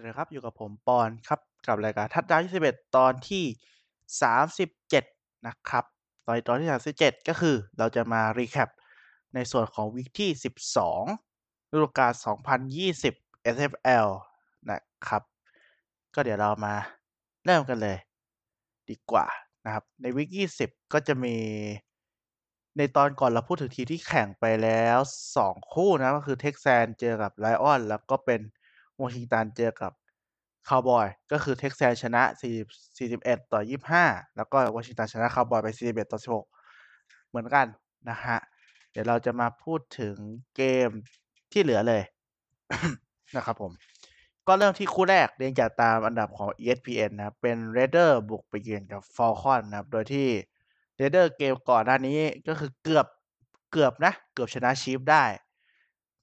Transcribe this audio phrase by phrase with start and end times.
[0.00, 3.44] วัสดีครับอยู่กับผมปอนครับกับรายการทัดดาว21ตอนที่
[4.64, 5.84] 37นะครับ
[6.26, 8.70] ตอนตอนที่37ก็คือเราจะมารีแคป
[9.34, 10.30] ในส่วนของวิกที่
[10.98, 12.12] 12ฤดูกาล
[12.84, 14.08] 2020 SFL
[14.70, 15.22] นะครับ
[16.14, 16.74] ก็เดี๋ยวเรามา
[17.44, 17.98] เริ่มกันเลย
[18.90, 19.26] ดีกว่า
[19.64, 20.30] นะครับ ในวิก
[20.62, 21.36] 20ก็จะมี
[22.78, 24.98] ในตอนก่อนเราพูดถึงทีที่แข่งไปแล้ว
[25.36, 28.40] 2คู่นะก็คือ Texan เจอกับ Lion แล้วก็เป็น
[29.02, 29.92] วอชิงตันเจอกับ
[30.68, 32.22] คาวบอย ก็คือ Texan ชนะ
[32.64, 33.60] 40 41 ต่อ
[33.98, 37.66] 25 แล้วก็วอชิงตันชนะคาวบอยไป 41 ต่อ 16 เหมือนกัน
[38.08, 38.38] นะฮะ
[38.90, 40.16] เดี๋ยวเราจะมาพูดถึง
[40.56, 40.88] เกม
[41.52, 42.02] ที่เหลือเลย
[43.36, 43.72] นะครับผม
[44.46, 50.28] ก็เริ่มที่คู่แรกเรียงจากตามอันดับของ ESPN นะครับเป็น Raider บุกไปเยือนกับ Falcon นะครับ โดยที่
[51.00, 53.06] Raider เกมก่อนหน้านี้ก็คือเกือบ
[53.72, 55.24] เกือบนะ เกือบชนะชีฟได้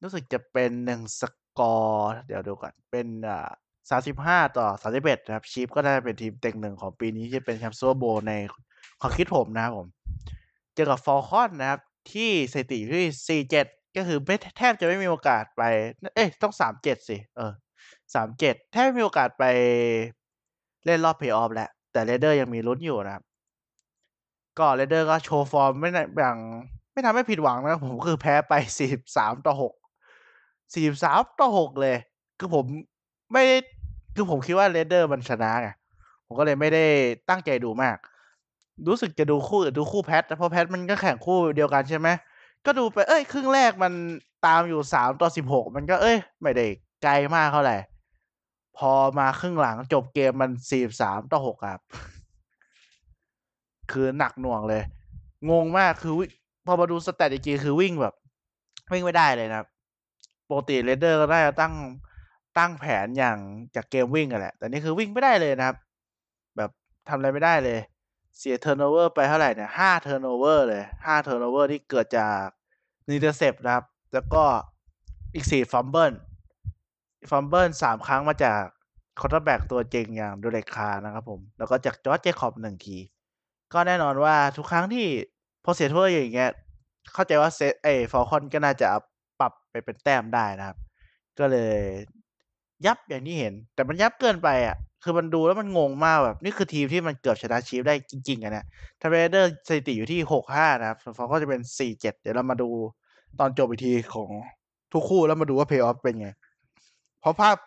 [0.01, 1.21] รู้สึกจะเป็นหนึ่งส
[1.59, 3.49] กอร์ เดี๋ยวดูก่อน เป็นอ่า
[3.89, 8.33] สามสิบห้าต่อสามสิบเอ็ดนะครับชีฟก็ได้เป็นทีมเต็งหนึ่งของปีนี้ที่เป็นแชมป์ซูเปอร์โบใน
[9.01, 9.87] ความคิดผมนะครับผม
[10.73, 11.79] เจอกับฟอลคอนนะครับ
[12.13, 13.65] ที่สถิติที่สี่เจ็ด
[13.97, 15.61] ก็คือไม่แทบจะไม่มีโอกาสไป
[16.15, 17.51] เอ้ยต้องสามเจ็ดสิ เออ
[18.13, 19.43] สามเจ็ดแทบไม่มีโอกาสไป
[20.85, 23.23] เล่นรอบเพย์ออฟ แล้วแต่ Raider ยังมีลุ้นอยู่นะครับ
[24.59, 26.37] ก็ Raider ก็โชว์ฟอร์มไม่ได้อย่าง
[26.91, 29.73] ไม่ทำให้ผิดหวังนะครับผมคือแพ้ไปสี่สิบสามต่อหก
[30.73, 31.95] สี่สิบสามต่อหกเลย
[32.39, 32.65] คือผม
[33.33, 33.57] ไม่ได้
[34.15, 35.69] คือผมคิดว่า Raider มันชนะไง
[36.25, 36.85] ผมก็เลยไม่ได้
[37.29, 37.97] ตั้งใจดูมาก
[38.87, 42.07] รู้สึกจะดูคู่อื่นดูคู่ Pat เพราะ Pat มันก็แข่งคู่เดียวกันใช่ไหม
[42.65, 43.93] ก็ดูไปเอ้ย ครึ่งแรกมัน
[44.45, 46.65] ตามอยู่สามต่อสิบหกมันก็เอ้ย ไม่ได้
[47.03, 47.77] ไกลมากเท่าไหร่
[48.77, 51.81] พอมาครึ่งหลังจบเกมมันสี่สามต่อหกครับ
[53.91, 54.83] คือหนักหน่วงเลย
[55.49, 56.25] งงมากคือวิ
[56.65, 58.13] พอมาดู stat จริงๆคือวิ่งแบบ
[58.91, 59.67] วิ่งไม่ได้เลยนะครับ
[60.49, 61.73] ปกติ Raider ก็ได้ตั้ง
[62.57, 63.37] ตั้งแผนอย่าง
[63.75, 65.77] จากเกมวิ่งกันแหละ แต่นี่คือวิ่งไม่ได้เลยนะครับ
[66.57, 66.69] แบบ
[67.07, 67.79] ทำอะไรไม่ได้เลย
[68.37, 72.43] เสีย turnover ไปเท่าไหร่เนี่ยห้า turnover เลยห้า turnover ที่เกิดจาก
[73.09, 74.43] intercept นะครับ แล้วก็
[75.33, 76.13] อีกสี่ fumble
[77.29, 78.61] fumble สามครั้งมาจาก
[79.19, 82.97] quarterback ตัวจริงอย่าง Derek Carr นะครับผม แล้วก็จากจอร์จเจคอบหนึ่งที
[83.73, 85.07] ก็แน่นอนว่าทุกครั้งที่
[85.63, 86.51] พอเสียทั่วอย่างเงี้ย
[87.13, 88.87] เข้าใจว่าเซต Falcon ก็น่าจะ
[89.75, 90.77] ไปเป็นแต้มได้นะครับ
[91.39, 91.77] ก็เลย
[92.85, 98.65] ยับอย่างที่เห็น แต่มันยับเกินไปอะ คือมันดูแล้วมันงงมากแบบนี่คือทีมที่มันเกือบชนะ Chief ได้จริงๆอะเนี่ย
[99.01, 102.69] ทาง Raider สถิติอยู่ที่หกห้านะครับ Falcon จะเป็นสี่เจ็ดเดี๋ยวเรามาดู
[103.39, 104.29] ตอนจบอีกทีของ
[104.93, 106.29] ทุกคู่แล้วมาดูว่าเพย์ออฟเป็นไง
[107.21, 107.57] เพราะภาพ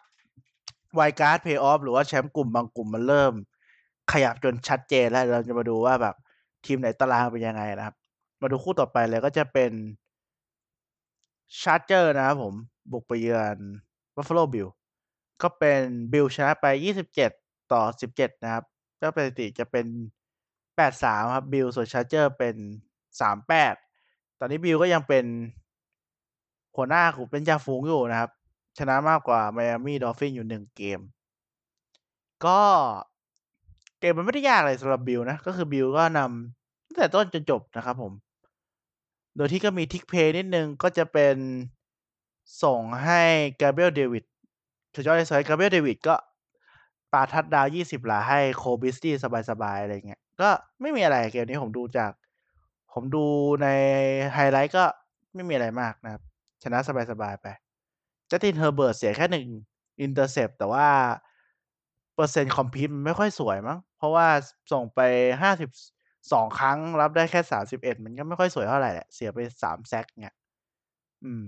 [0.95, 3.33] wild card playoff หรือว่าแชมป์กลุ่มบางกลุ่มมันเริ่ม
[4.13, 6.15] ขยับจนชัดเจนแล้วเราจะมาดูว่าแบบ
[6.67, 7.97] ทีมไหนตารางเป็นยังไงนะครับ
[8.43, 9.71] มาดูคู่ต่อไปเลยก็จะเป็น
[11.61, 12.55] Charger นะครับผม
[12.93, 13.57] บุกไปเยือน
[14.15, 14.69] Buffalo Bill
[15.43, 15.81] ก็เป็น
[16.13, 16.67] บิลชนะไป
[17.19, 17.83] 27 ต่อ
[18.15, 18.65] 17 นะครับ
[19.03, 19.87] ก็เป็นสถิติจะเป็น
[20.59, 22.57] 8-3 ครับ บิลส่วน Charger เป็น
[23.23, 25.25] 3-8 ตอนนี้บิลก็ยังเป็น
[26.77, 28.31] หัวหน้าของเป็นจ่าฝูงอยู่นะครับ
[28.79, 31.01] ชนะมากกว่า Miami Dolphin อยู่หนึ่งเกม
[32.47, 32.61] ก็
[34.01, 38.13] เกมมันไม่ได้ยากเลยสำหรับบิลนะ ก็คือบิลก็นำตั้งแต่ต้นจนจบนะครับผม
[39.39, 41.37] โดยที่ก็มี trick play นิดนึงก็จะเป็น
[42.63, 43.23] ส่งให้
[43.61, 44.25] Gabriel Davis
[44.95, 46.15] สุดยอดเลยสวย Gabriel Davis ก็
[47.13, 49.15] ปา touchdown ยี่สิบหลาให้ Cole Beasley
[49.51, 50.49] สบายๆ อะไรเงี้ย ก็
[50.81, 52.13] ไม่มีอะไรเกมนี้ผมดูจาก
[52.93, 53.25] ผมดู
[53.63, 53.67] ใน
[54.35, 54.85] ไฮไลท์ก็
[55.35, 56.23] ไม่มีอะไรมากนะครับ
[56.63, 56.79] ชนะ
[57.11, 57.47] สบายๆ ไป
[58.31, 59.47] Justin Herbert เสียแค่หนึ่ง
[60.03, 60.87] intercept แต่ว่า
[62.15, 64.27] เปอร์เซ็นต์ complete ไม่ค่อยสวยมั้ง เพราะว่า
[64.73, 65.01] ส่งไป
[65.43, 65.71] ห้าสิบ
[66.33, 70.35] สองครั้งรับได้แค่สามสิบเอ็ดมันก็ไม่ค่อยสวยเท่าไหร่แหละ เสียไปสาม sack เนี่ย
[71.25, 71.45] อืม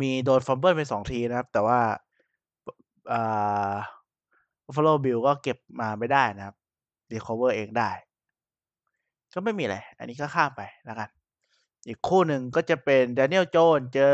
[0.00, 1.78] มีโดนฟัมเบิลไปสองทีนะครับ แต่ว่า
[3.12, 3.74] อ่า
[4.74, 6.56] ฟลอบิลก็เก็บมาไม่ได้นะครับ
[7.12, 7.90] รีคอเวอร์เองได้
[9.34, 11.08] ก็ไม่มีอะไร อันนี้ก็ข้ามไปแล้วกัน
[11.88, 14.12] อีกคู่หนึ่งก็จะเป็นแดเนียลโจนเจอ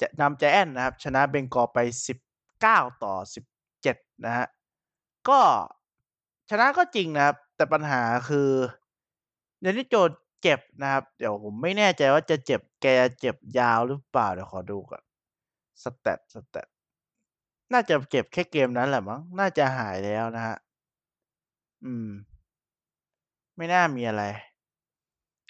[0.00, 2.18] จะนำแจแอนนะครับ ชนะเบงกอไปสิบ
[2.60, 3.44] เก้าต่อสิบ
[3.82, 4.46] เจ็ดนะฮะ
[5.28, 5.40] ก็
[6.50, 8.50] ชนะก็จริงนะครับ แต่ปัญหาคือ
[9.60, 9.94] Daniel Jones
[10.42, 12.86] เจ็บนะครับ เดี๋ยวผมไม่แน่ใจว่าจะเจ็บแก
[13.20, 15.02] เจ็บยาวหรือเปล่า เดี๋ยวขอดูก่อน
[15.82, 16.68] stat stat
[17.72, 20.56] น่าจะเจ็บแค่เกมนั้นแหละมั้ง น่าจะหายแล้วนะฮะ
[21.84, 22.08] อืม
[23.56, 24.24] ไม่น่ามีอะไร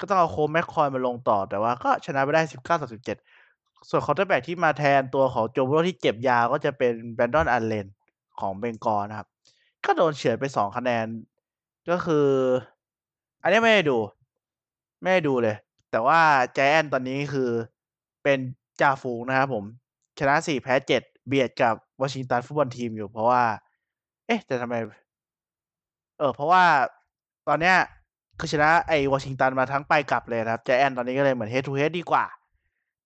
[0.01, 3.17] ก็ต้องเอา Colt McCoy มาลงต่อแต่ว่าก็ชนะไปได้สิบเก้าต่อสิบเจ็ด
[3.89, 7.87] ส่วน quarterback ที่มาแทนตัวของ Joe Burrow ที่เจ็บยาวก็จะเป็น Brandon Allen
[8.41, 9.29] ของเบงกอนะครับ
[9.85, 11.07] ก็โดนเฉือนไปสองคะแนน
[11.90, 12.29] ก็คือ
[13.43, 13.99] อันนี้ไม่ได้ดู
[15.02, 15.56] ไม่ได้ดูเลย
[15.90, 16.20] แต่ว่า
[16.55, 17.50] แจแอนตอนนี้คือ
[18.23, 18.38] เป็น
[18.81, 19.64] จ่าฝูงนะครับผม
[20.19, 23.43] ชนะสี่แพ้เจ็ดเบียดกับวอชิงตันฟุตบอลทีมอยู่เพราะว่า
[24.26, 24.75] เอ๊ะ แต่ทำไม
[26.19, 26.64] เออ เพราะว่า
[27.49, 27.76] ตอนเนี้ย
[28.38, 32.25] คือชนะไอ้วอชิงตันมาทั้งไปกลับเลยนะครับ Giants ตอนนี้ก็เลยเหมือน head to head ดีกว่า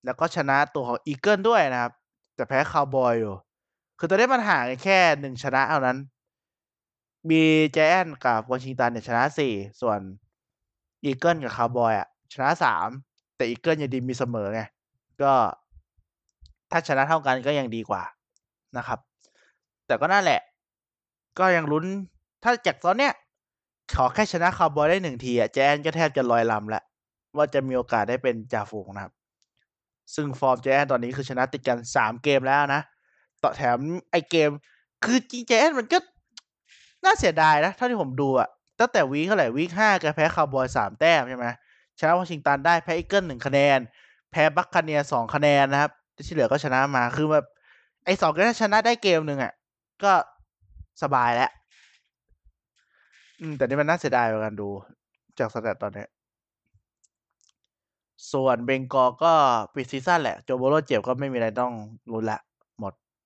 [0.05, 1.93] แล้วก็ชนะตัวของ Eagle ด้วยนะครับ
[2.34, 3.34] แต่แพ้คาวบอยอยู่
[3.99, 5.99] คือตอนนี้มันห่างแค่หนึ่งชนะเท่านั้น
[7.31, 7.43] มี
[7.77, 10.01] Giants กับวอชิงตันเนี่ยชนะสี่ส่วน
[11.05, 12.89] Eagle กับคาวบอยอะ ชนะสาม
[13.37, 14.63] แต่ Eagle ยังดีมีเสมอไง
[15.23, 15.33] ก็
[16.71, 18.03] ถ้าชนะเท่ากันก็ยังดีกว่า
[18.77, 18.99] นะครับ
[19.87, 20.41] แต่ก็นั่นแหละ
[21.39, 21.85] ก็ยังลุ้น
[22.43, 23.13] ถ้าจากตอนเนี้ย
[23.95, 26.83] ขอแค่ชนะคาวบอยได้หนึ่งทีอะ Giants ก็แทบจะลอยลำแล้ว
[27.37, 29.13] ว่าจะมีโอกาสได้เป็นจ่าฝูงนะครับ
[30.15, 32.83] ซึ่งฟอร์ม Giants ตอนนี้คือชนะติดกันสามเกมแล้วนะ
[33.43, 33.79] ต่อแถม
[34.11, 34.51] ไอเกม
[35.05, 35.99] คือจริง Giants มันก็
[37.05, 38.49] น่าเสียดายนะเท่าที่ผมดูอะ
[38.81, 41.47] ตั้งแต่ week เท่าไหร่ week ห้าแกแพ้คาวบอยสามแต้มใช่ไหม
[41.99, 43.79] ชนะวอชิงตันได้แพ้ Eagles หนึ่งคะแนน
[44.31, 45.91] แพ้ Buccaneers สองคะแนนนะครับ
[46.27, 47.47] ที่เหลือก็ชนะมาคือแบบ
[48.05, 49.53] ไอ้สองเกมถ้าชนะได้เกมหนึ่งอะ
[50.03, 50.13] ก็
[51.03, 51.51] สบายแล้ว
[53.41, 54.69] อืม แต่นี่มันน่าเสียดายเหมือนกันดู
[55.39, 56.05] จาก stat ตอนนี้
[58.33, 59.33] ส่วน Bengals ก็
[59.75, 61.73] ปิด season แหละ Joe Burrow เจ็บก็ไม่มีอะไรต้อง
[62.13, 62.39] ลุ้นละ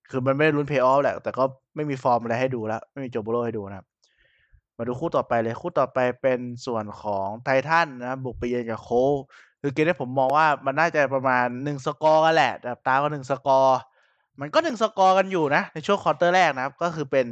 [0.09, 1.43] คือมันไม่ได้ลุ้นเพย์ออฟแหละ แต่ก็
[1.75, 3.87] ไม่มีฟอร์มอะไรให้ดูแล้ว ไม่มี Joe Burrow ให้ดูนะครับ
[4.77, 8.89] มาดูคู่ต่อไปเลย คู่ต่อไปเป็นส่วนของ Titans นะบุกไปเยือนกับโค
[9.61, 13.79] คือเกมนี้ผมมองว่ามันน่าจะประมาณหนึ่งสกอร์กันแหละแต่ตาก็หนึ่งสกอร์
[14.39, 17.25] มันก็หนึ่งสกอร์กันอยู่นะ ในช่วง quarter แรกนะครับ ก็คือเป็น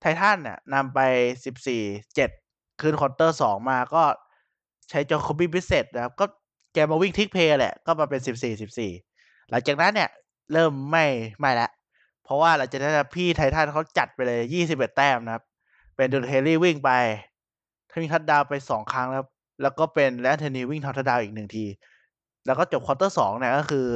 [0.00, 1.00] Titans เนี่ยนำไป
[1.44, 1.82] สิบสี่
[2.14, 2.30] เจ็ด
[2.80, 4.02] ขึ้น quarter สองมาก็
[4.90, 6.24] ใช้ Jacoby Brissett นะครับ ก็
[6.74, 8.90] แกมาวิ่ง trick play แหละ ก็มาเป็นสิบสี่สิบสี่
[9.50, 10.10] หลังจากนั้นเนี่ย
[10.52, 11.04] เริ่มไม่
[11.40, 11.68] ไม่ละ
[12.28, 15.44] เพราะว่าหลังจากนั้นพี่ Titans เขาจัดไปเลยยี่สิบเอ็ดแต้มนะครับ
[15.96, 16.90] เป็น Derrick Henry วิ่งไป
[17.90, 19.24] ทวิ่งทัดดาวไปสองครั้งแล้ว
[19.62, 21.64] แล้วก็เป็น Ryan Tannehill วิ่งทัดดาวอีกหนึ่งที
[22.46, 23.88] แล้วก็จบ quarter สองเนี่ยก็คือ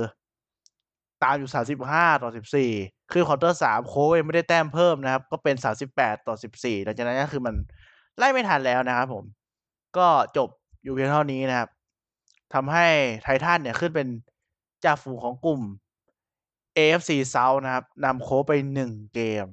[1.23, 2.71] ตามอยู่สามสิบห้าต่อสิบสี่
[3.13, 7.55] คือ quarter สาม Colts ไม่ได้แต้มเพิ่มนะครับ ก็เป็นสามสิบแปดต่อสิบสี่หลังจากนั้นก็คือมัน
[8.19, 9.25] ไล่ไม่ทันแล้วนะครับผม
[9.97, 10.49] ก็จบ
[10.83, 11.69] อยู่เพียงเท่านี้นะครับ
[12.55, 12.87] ทำให้
[13.23, 14.09] Titans เนี่ยขึ้นเป็น
[14.85, 15.61] จ่าฝูงของกลุ่ม
[16.79, 19.47] AFC South นะครับนำโค้ไปหนึ่งเกม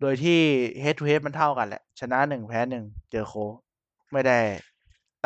[0.00, 0.40] โดยที่
[0.82, 3.44] head to head มันเท่ากันแหละ ชนะหนึ่งแพ้หนึ่งเจอโค้
[4.12, 4.38] ไม่ได้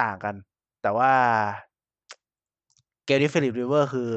[0.02, 0.34] ต่างกัน
[0.82, 1.12] แต่ว่า
[3.04, 4.10] เกมนี้ Philip Rivers คือ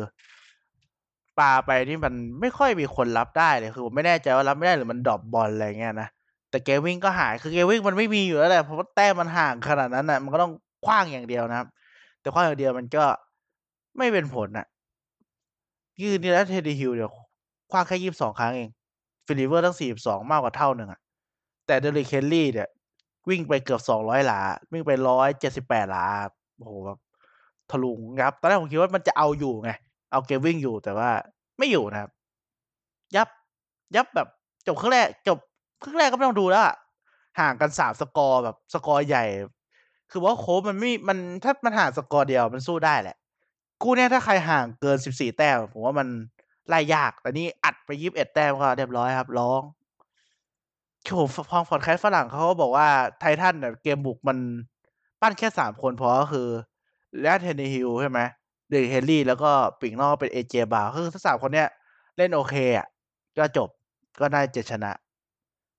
[1.39, 6.07] ปาไปนี่มันไม่ค่อยมีคนรับได้เลยคือผมไม่แน่ใจว่ารับไม่ได้หรือมัน drop บอลอะไรเงี้ยนะ
[6.49, 10.51] แต่เกมวิ่งก็หายคือเกมวิ่งมันไม่มีอยู่แล้วแหละเพราะว่าแต้มมันห่างขนาดนั้นนะมันก็ต้อง
[10.85, 11.67] ขว้างอย่างเดียวนะครับ
[12.21, 13.05] แต่ขว้างอย่างเดียวมันก็
[13.97, 14.67] ไม่เป็นผลนะ
[16.01, 17.11] ยืนนี่แล้ว Tannehill เดี๋ยว
[17.71, 18.69] ขว้างแค่ยี่สิบสองครั้งเอง
[19.25, 20.99] ฟิลิเวอร์ตั้งสี่สิบสองมากกว่าเท่าหนึ่งอะ
[21.67, 22.69] แต่เดลิเคลลี่เนี่ย
[23.29, 24.39] วิ่งไปเกือบสองร้อยหลา
[24.71, 26.05] วิ่งไปร้อยเจ็ดสิบแปดหลา
[26.57, 26.97] โอ้โหแบบ
[27.71, 29.71] ทะลุงครับ ตอนแรกผมคิดว่ามันจะเอาอยู่ไง
[30.11, 31.09] เอาเกมวิ่งอยู่แต่ว่า
[31.57, 32.11] ไม่อยู่นะครับ
[33.15, 33.27] ยับ
[33.95, 34.27] ยับแบบ
[34.67, 35.37] จบครึ่งแรก จบ
[35.83, 36.75] ครึ่งแรกก็ไม่ต้องดูแล้วอะ
[37.39, 39.25] ห่างกันสามสกอร์แบบสกอร์ใหญ่
[40.11, 43.15] คือว่าโค้มันไม่มันถ้ามันห่างสกอร์เดียวมันสู้ได้แหละ
[43.85, 46.07] คู่เนี้ยถ้าใครห่างเกินสิบสี่แต้มผมว่ามัน
[46.67, 49.61] ไล่ยาก แต่นี่อัดไปยี่สิบเอ็ดแต้มก็เรียบร้อยครับ ร้อง
[51.05, 52.87] คือผมฟังฟอร์แคสฝรั่งเขาก็บอกว่า
[53.19, 54.37] Titans เนี่ยเกมบุกมัน
[55.21, 56.47] ปั้นแค่สามคนพอก็คือ
[57.21, 58.19] Ryan Tannehill ใช่ไหม
[58.69, 60.55] Derrick Henry แล้วก็ปีกนอกเป็น A.J.
[60.73, 61.67] Brown คือทั้งสามคนเนี้ย
[62.17, 62.87] เล่นโอเคอะ
[63.37, 63.69] ก็จบ
[64.19, 64.91] ก็ได้เจชนะ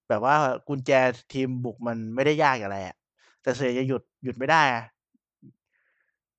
[0.08, 0.34] แบบว่า
[0.69, 0.91] กุญแจ
[1.32, 2.96] ทีมบุกมันไม่ได้ยากอะไรอะ
[3.43, 4.84] แต่เสียจะหยุดหยุดไม่ได้อะ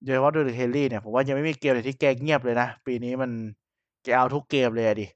[0.04, 3.32] โดยเฉพาะ Derrick Henry เนี่ยผมว่ายังไม่มีเกมไหนที่แกเงียบเลยนะ ปีนี้มัน
[4.04, 5.08] แกเอาทุกเกมเลยอะดิ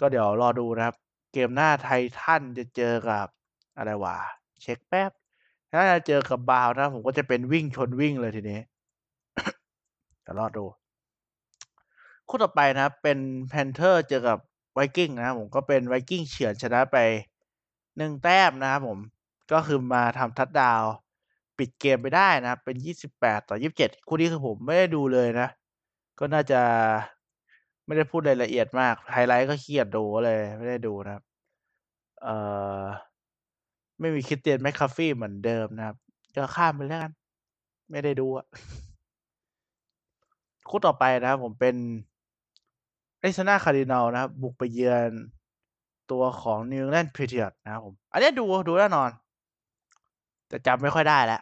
[0.00, 0.96] ก็เดี๋ยวรอดูนะครับ
[1.32, 3.26] เกมหน้า Titans จะเจอกับ
[3.76, 4.16] อะไรวะ
[4.62, 5.10] เช็คแป๊บ
[5.72, 8.60] ถ้าจะเจอกับบาวนะ ผมก็จะเป็นวิ่งชนวิ่งเลยทีนี้
[10.22, 10.64] เดี๋ยวรอดู
[12.28, 13.18] คู่ต่อไปนะครับ เป็น
[13.48, 14.38] Panthers เจอกับ
[14.74, 16.96] Vikings นะผมก็เป็น Vikings เฉือนชนะไป
[17.96, 18.98] หนึ่งแต้มนะครับผม
[19.52, 20.82] ก็คือมาทำทัดดาว
[21.58, 25.48] ปิดเกมไปได้นะครับ เป็นยี่สิบแปดต่อยี่สิบเจ็ดคู่นี้คือผมไม่ได้ดูเลยนะ
[26.18, 26.60] ก็น่าจะ
[27.86, 31.22] ไม่ได้พูดรายละเอียดมาก ไฮไลท์ก็เครียดดูเลย ไม่ได้ดูนะครับ
[32.22, 32.36] เอ่
[32.80, 32.82] อ
[34.00, 35.96] ไม่มี Christian McCaffrey เหมือนเดิมนะครับ
[36.36, 37.12] ก็ข้ามไปแล้วกัน
[37.90, 38.46] ไม่ได้ดูอะ
[40.68, 41.76] คู่ต่อไปนะครับ ผมเป็น
[43.20, 45.10] Arizona Cardinals นะครับ บุกไปเยือน
[46.10, 49.10] ตัวของนิวแลนด์พ a เทียร์นะครับผม อันนี้ดูดูแน่นอน
[50.54, 51.40] แต่จำไม่ค่อยได้แล้ว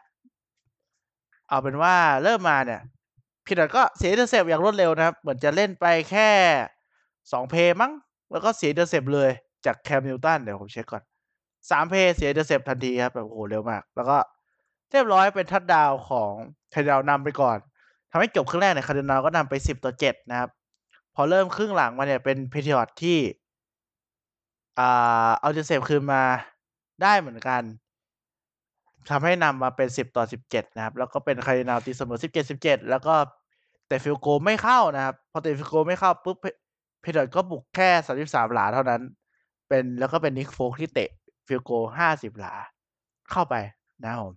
[1.49, 2.81] เอาเป็นว่าเริ่มมาเนี่ย
[3.47, 6.29] Patriots ก็เสีย intercept อย่างรวดเร็วนะครับ เหมือนจะเล่นไปแค่
[7.33, 7.93] สอง play มั้ง
[8.31, 9.31] แล้วก็เสีย intercept เลย
[9.67, 11.03] จาก Cam Newton เดี๋ยวผมเช็คก่อน
[11.71, 14.19] สาม play เสีย intercept ทันทีครับแบบโอ้โหเร็วมาก แล้วก็
[14.91, 16.33] เรียบร้อยเป็นทัดดาวของ
[16.75, 17.59] Cardinals นำไปก่อน
[18.11, 20.51] ทำให้จบครึ่งแรกเนี่ย Cardinals ก็นำไปสิบต่อเจ็ดนะครับ
[21.15, 23.19] พอเริ่มครึ่งหลังมาเนี่ยเป็น Patriots ที่
[24.79, 26.23] อ่าเอาเจเซฟคืนมา
[27.03, 27.63] ได้เหมือนกัน
[29.11, 33.15] ทำให้นำมาเป็นสิบต่อสิบเจ็ดนะครับ แล้วก็เป็น Cardinals ตีเสมอสิบเจ็ดสิบเจ็ดแล้วก็
[33.89, 36.37] แต่ field goal ไม่เข้านะครับ พอเตะ field goal ไม่เข้าปุ๊บ
[37.01, 39.01] Patriots ก็บุกแค่สามสิบสามหลาเท่านั้น
[39.69, 41.11] เป็นแล้วก็เป็น Nick Folk ที่เตะ
[41.47, 42.55] field goal ห้าสิบหลา
[43.31, 43.55] เข้าไป
[44.03, 44.35] นะครับผม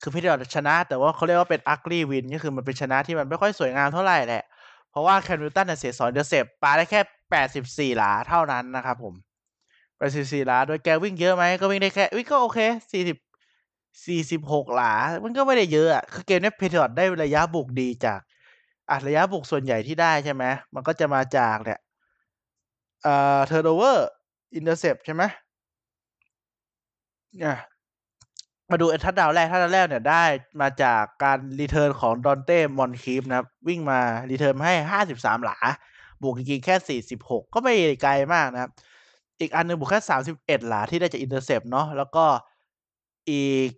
[0.00, 4.44] คือ Patriots ชนะ แต่ว่าเขาเรียกว่าเป็น ugly win ก็คือมันเป็นชนะที่มันไม่ค่อยสวยงามเท่าไหร่แหละ
[4.90, 9.14] เพราะว่า Cam Newton เสียสอง intercept ปาได้แค่แปดสิบสี่หลาเท่านั้นนะครับผม
[9.96, 12.58] แปดสิบสี่หลาโดยแกวิ่งเยอะไหมก็วิ่งได้แค่วิ่งก็โอเค
[12.92, 13.16] สี่สิบ
[14.06, 14.92] สี่สิบหกหลา
[15.24, 18.20] มันก็ไม่ได้เยอะอะ คือเกมนี้ Patriots ได้ระยะบุกดีจาก
[18.90, 21.78] อะระยะบุกส่วนใหญ่ที่ได้ใช่ไหมมันก็จะมาจากเนี่ย
[23.02, 25.22] เอ่อ turnover intercept ใช่ไหม
[27.38, 27.56] เนี่ย
[28.70, 30.24] มาดูทัดดาวแรกทัดดาวแรกเนี่ยได้
[30.60, 34.00] มาจากการ return ของ Donte Moncrief นะครับ วิ่งมา
[34.30, 35.58] return ให้ห้าสิบสามหลา
[36.22, 38.70] บุกจริงๆแค่สี่สิบหกก็ไม่ไกลมากนะครับ
[39.40, 42.24] อีกอันหนึ่งบุกแค่สามสิบเอ็ดหลาที่ได้จาก intercept เนาะแล้วก็
[43.30, 43.70] อีก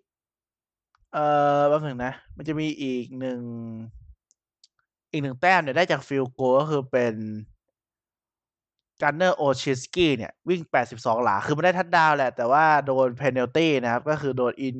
[1.12, 1.24] เอ่
[1.58, 3.40] อแป๊บนึงนะ มันจะมีอีกหนึ่ง
[5.12, 7.14] อีกหนึ่งแต้มเนี่ยได้จาก field goal ก็คือเป็น
[9.02, 10.60] Gunner Olszewski เนี่ย วิ่ง
[10.92, 14.76] 82 หลา คือมันได้ทัดดาวแหละ แต่ว่าโดน penalty นะครับ ก็คือโดนอิน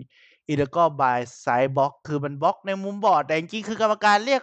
[0.49, 4.43] อินเดอร์ก็บายไซบ็อก คือมันบล็อกในมุมบอดแต่จริงๆคือกรรมการเรียก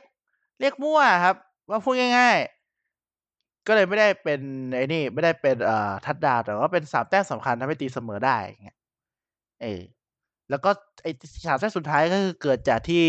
[0.60, 1.36] เรียกมั่วครับ
[1.70, 2.55] ว่าพูดง่ายๆ
[3.68, 4.40] ก็เลยไม่ได้เป็น
[4.76, 8.78] ไอ้นี่ไม่ได้เป็นเอ่อทัดดาวแต่ว่าเป็นสามแต้มสำคัญทำให้ตีเสมอได้เงี้ย
[9.62, 9.82] เออ
[10.50, 10.70] แล้วก็
[11.04, 11.12] ไอ้
[11.46, 13.04] ฉากสุดท้ายก็คือเกิดจากที่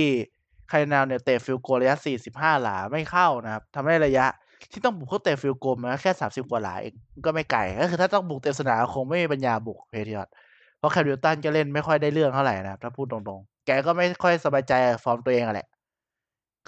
[0.71, 1.97] Cardinals เนี่ยเตะ field goal ระยะ
[2.29, 4.27] 45 หลาไม่เข้านะครับทำให้ระยะ
[4.73, 6.95] ที่ต้องบุกเข้าเตะ field goal มาแค่ 30 กว่าหลาเอง
[7.27, 10.33] ก็ไม่ไกลก็คือถ้าต้องบุกเต็มสนามคงไม่มีปัญญาบุก Patriots
[10.79, 14.73] เพราะ Cam Newton ก็เล่นไม่ค่อยได้เรื่องเท่าไหร่นะครับถ้าพูดตรงๆ แกก็ไม่ค่อยสบายใจ
[15.05, 15.69] ฟอร์มตัวเองแหละ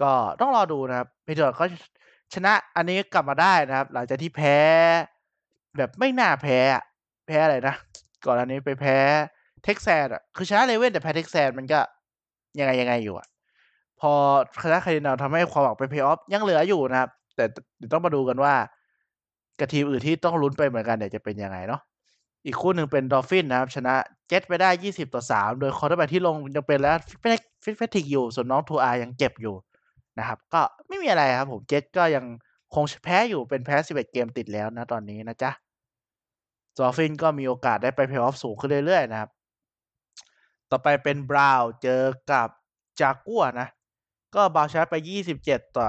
[0.02, 1.66] ก็ต้องรอดูนะครับ Patriots เขา
[2.34, 4.56] ชนะอันนี้กลับมาได้นะครับ หลังจากที่แพ้
[5.76, 6.58] แบบไม่น่าแพ้
[7.26, 7.74] แพ้อะไรนะ
[8.26, 8.96] ก่อนอันนี้ไปแพ้
[9.64, 11.80] Texans อะคือชนะ Ravens แต่แพ้ Texans มันก็
[12.58, 13.26] ยังไงยังไงอยู่อะ
[14.00, 14.12] พอ
[14.62, 17.44] ชนะ Cardinals ทำให้ความหวังเป็นเพย์ออฟยังเหลืออยู่นะครับ แต่
[17.92, 18.54] ต้องมาดูกันว่า
[19.58, 21.80] กับทีมอื่นที่ต้องลุ้นไปเหมือนกันเนี่ยจะเป็นยังไงเนาะ
[22.46, 23.94] อีกคู่หนึ่งเป็น Dolphins นะครับ ชนะ
[24.28, 29.54] เจ็ตไปได้ 20 ต่อ 3 โดย quarterback ที่ลงยังเป็น Ryan Fitzpatrick อยู่ ส่วนน้อง Tua ยังเจ็บอยู่
[30.18, 32.24] นะครับ ก็ไม่มีอะไรครับผมเจ็ตก็ยัง
[32.74, 35.50] คงแพ้อยู่เป็นแพ้ 11 เกมติดแล้วนะตอนนี้นะจ๊ะ
[36.76, 39.30] Dolphins ก็มีโอกาสได้ไปเพลย์ออฟสูงขึ้นเรื่อยๆนะครับ
[40.70, 42.48] ต่อไปเป็น Browns เจอกับ
[43.00, 43.68] Jaguars นะ
[44.34, 44.94] ก็ Browns ชนะไป
[45.36, 45.86] 27 ต่อ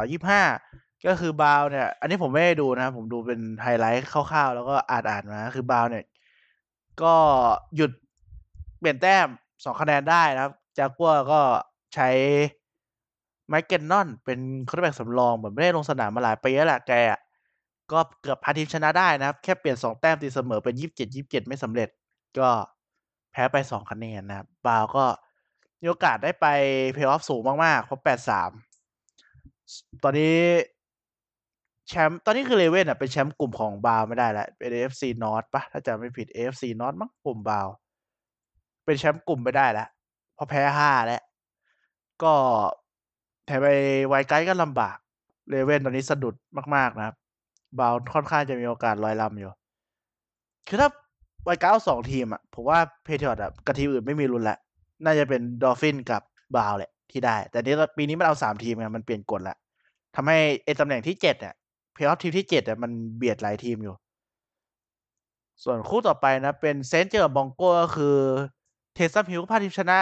[0.52, 6.06] 25 ก็คือ Browns เนี่ย อันนี้ผมไม่ได้ดูนะผมดูเป็นไฮไลท์คร่าวๆ แล้วก็อ่านอ่านมา คือ Browns เนี่ย
[7.04, 7.16] ก็
[7.76, 7.92] หยุด
[8.80, 9.28] เปลี่ยนแต้ม
[9.64, 11.42] สองคะแนนได้นะครับ Jaguars ก็
[11.96, 12.10] ใช้
[13.50, 14.40] Mike Glennon เป็น
[14.70, 16.94] quarterback สำรองเหมือนไม่ได้ลงสนามมาหลายปีแล้วแหละแก
[17.92, 21.90] ก็เกือบพาทีมชนะได้นะครับ แค่เปลี่ยนสองแต้มตีเสมอเป็น27 27ไม่สำเร็จ
[22.40, 22.50] ก็
[23.32, 25.06] แพ้ไปสองคะแนนนะครับบาวก็
[25.82, 26.48] มีโอกาสได้ไป
[26.94, 28.52] เพลย์ออฟสูงมากๆ เพราะแปดสาม
[30.04, 30.38] ตอนนี้
[31.88, 37.68] แชมป์ตอนนี้คือ Ravens อะเป็นแชมป์กลุ่มของบาวไม่ได้แล้วเป็น AFC North ปะถ้าจำไม่ผิด AFC North มั้งกลุ่มบาว
[38.86, 39.88] เป็นแชมป์กลุ่มไม่ได้แล้ว
[40.36, 41.22] เพราะแพ้ห้าแล้ว
[42.24, 42.34] ก็
[43.50, 43.70] แถมไป
[44.08, 44.98] wild card ก็ลำบาก
[45.50, 46.36] Ravens ตอนนี้สะดุด
[46.76, 47.16] มาก ๆ นะครับ
[47.80, 49.52] บาวค่อนข้างจะมีโอกาสลอยลำอยู่
[50.68, 50.90] คือถ้า
[51.44, 54.58] ไวก้าสองทีมอะ ผมว่า Patriots อะกับทีมอื่นไม่มีลุ้นละ
[55.06, 56.22] น่าจะเป็น Dolphins กับ
[56.56, 59.58] Browns แหละที่ได้ แต่นี้ปีนี้มันเอาสามทีมไงมันเปลี่ยนกฎละ
[60.16, 61.54] ทำให้ไอตำแหน่งที่เจ็ดอะ
[61.94, 63.96] เพย์ออฟทีมที่เจ็ดอะมันเบียดหลายทีมอยู่
[65.64, 68.18] ส่วนคู่ต่อไปนะ เป็น Saints เจอ Broncos ก็คือ
[68.96, 69.98] Taysom Hill พาทีมชนะ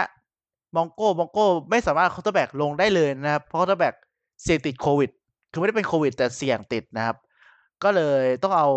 [0.76, 3.94] Broncos Broncos ไม่สามารถ quarterback ลงได้เลยนะครับ เพราะ quarterback
[4.42, 5.10] เสี่ยงติดโควิด
[5.52, 7.16] คือไม่ได้เป็นโควิด แต่เสี่ยงติดนะครับ
[7.82, 8.68] ก็เลยต้องเอา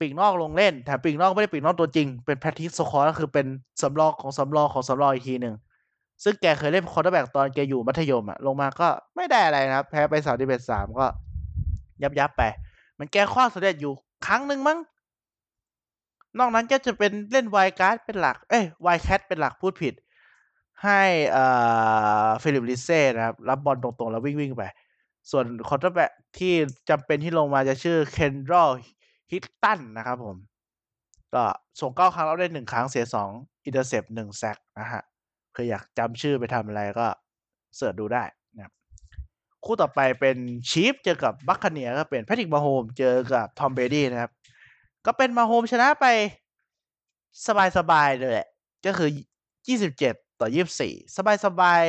[0.00, 3.46] ปีกนอกลงเล่นแต่ปีกนอกไม่ได้ปีกนอกตัวจริง เป็น practice squad ก็คือเป็น
[3.82, 5.54] สำรองของสำรองของสำรองอีกทีหนึ่ง
[6.24, 11.06] ซึ่งแกเคยเล่น quarterback ตอนแกอยู่มัธยมอะลงมาก็ไม่ได้อะไรนะครับ แพ้ไปสามที่เป็นสามก็
[12.02, 12.42] ยับยับไป
[12.98, 13.92] มันแกขว้างสำเร็จอยู่
[14.26, 14.78] ครั้งหนึ่งมั้ง
[16.38, 19.94] นอกนั้นก็จะเป็นเล่น wild card เป็นหลัก เอ้ย wildcat เป็นหลักพูดผิด
[20.84, 21.02] ให้
[21.36, 24.64] อ่า Phillip Lindsay นะครับ รับบอลตรงๆ แล้ววิ่งวิ่งไป
[25.30, 26.52] ส่วน quarterback ที่
[26.88, 30.36] จำเป็นที่ลงมาจะชื่อ Kendall Hinton นะครับผม
[31.34, 31.44] ก็
[31.80, 33.30] ส่งเก้าครั้งแล้วได้หนึ่งครั้งเสียสอง
[33.64, 35.02] intercept หนึ่ง sack นะฮะ
[35.52, 37.06] เผื่ออยากจำชื่อไปทำอะไรก็
[37.76, 38.24] search ดูได้
[38.56, 38.72] นะครับ
[39.64, 40.36] คู่ต่อไปเป็น
[40.70, 44.30] Chiefs เจอกับ Buccaneers ก็เป็น Patrick Mahomes เจอกับ Tom Brady นะครับ
[45.06, 46.06] ก็เป็น Mahomes ชนะไป
[47.76, 48.48] สบายๆเลยแหละ
[48.86, 49.08] ก็คือ
[49.68, 51.18] ยี่สิบเจ็ด ต่อยี่สิบสี่ส
[51.60, 51.82] บาย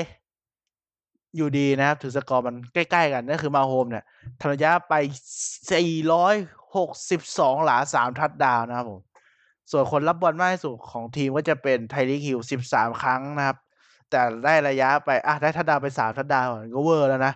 [1.35, 4.05] อยู่ดีนะครับถึงสกอร์มันใกล้ ๆ กันนั่นคือ Mahomes เนี่ย
[4.39, 4.93] ทำระยะไป
[5.69, 9.01] 462 หลา 3 touchdown นะครับผม
[9.71, 12.39] ส่วนคนรับบอลมากที่สุดของทีมก็จะเป็น Tyreek Hill
[12.69, 13.57] 13 ครั้งนะครับ
[14.09, 17.33] แต่ได้ระยะไป อะ ได้ touchdown ไป 3 touchdown ก็เวอร์แล้วนะ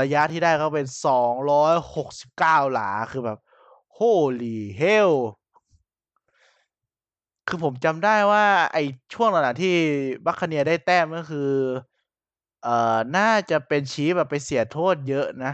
[0.00, 0.86] ระยะที่ได้ก็เป็น
[1.64, 3.38] 269 หลาคือแบบ
[3.98, 5.12] Holy hell
[7.46, 8.82] คือผมจำได้ว่า ไอ้
[9.14, 9.74] ช่วงหลังๆที่
[10.26, 11.50] Buccaneers ได้แต้มก็คือ
[12.62, 15.52] เอ่อ น่าจะเป็น Chiefs แบบไปเสียโทษเยอะนะ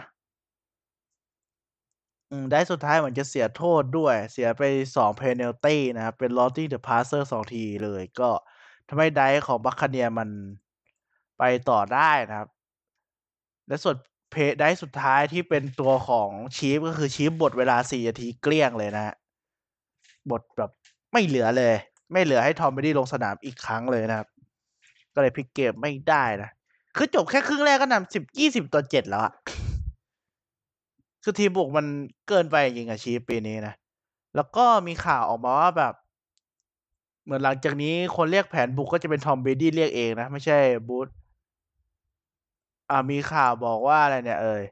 [2.30, 4.62] อืม ได้สุดท้ายเหมือนจะเสียโทษด้วย เสียไป
[4.96, 8.30] 2 penalty นะครับ เป็น Roughing the Passer 2ทีเลยก็
[8.88, 10.28] ทำให้ drive ของ Buccaneers มัน
[11.38, 12.48] ไปต่อได้นะครับ
[13.68, 13.96] และส่วน
[14.30, 19.14] เพ drive สุดท้ายที่เป็นตัวของ Chiefs ก็คือ Chiefs บดเวลา4นาทีเกลี้ยงเลยนะ
[20.30, 20.70] บทแบบ
[21.12, 21.74] ไม่เหลือเลย
[22.12, 24.28] ไม่เหลือให้ทอม Brady ลงสนามอีกครั้งเลยนะครับ
[25.14, 26.50] ก็เลยพลิกเกมไม่ได้นะ
[26.96, 29.32] คือจบแค่ครึ่งแรกก็นำ10 20ต่อ7แล้วอะ
[31.22, 31.86] คือทีมบุกมัน
[32.28, 33.74] เกินไปจริงอะชีปีนี้นะ
[34.36, 35.94] แล้วก็มีข่าวออกมาว่าแบบ
[37.24, 41.08] เหมือนหลังจากนี้คนเรียกแผนบุกก็จะเป็นทอม Brady เรียกเองนะ ไม่ใช่บูธ
[42.90, 44.62] อ่ามีข่าวบอกว่าอะไรเนี่ย เอ่ย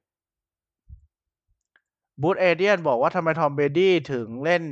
[2.23, 4.62] บูธเอเดียนบอกว่าทำไมทอม Brady ถึงเล่น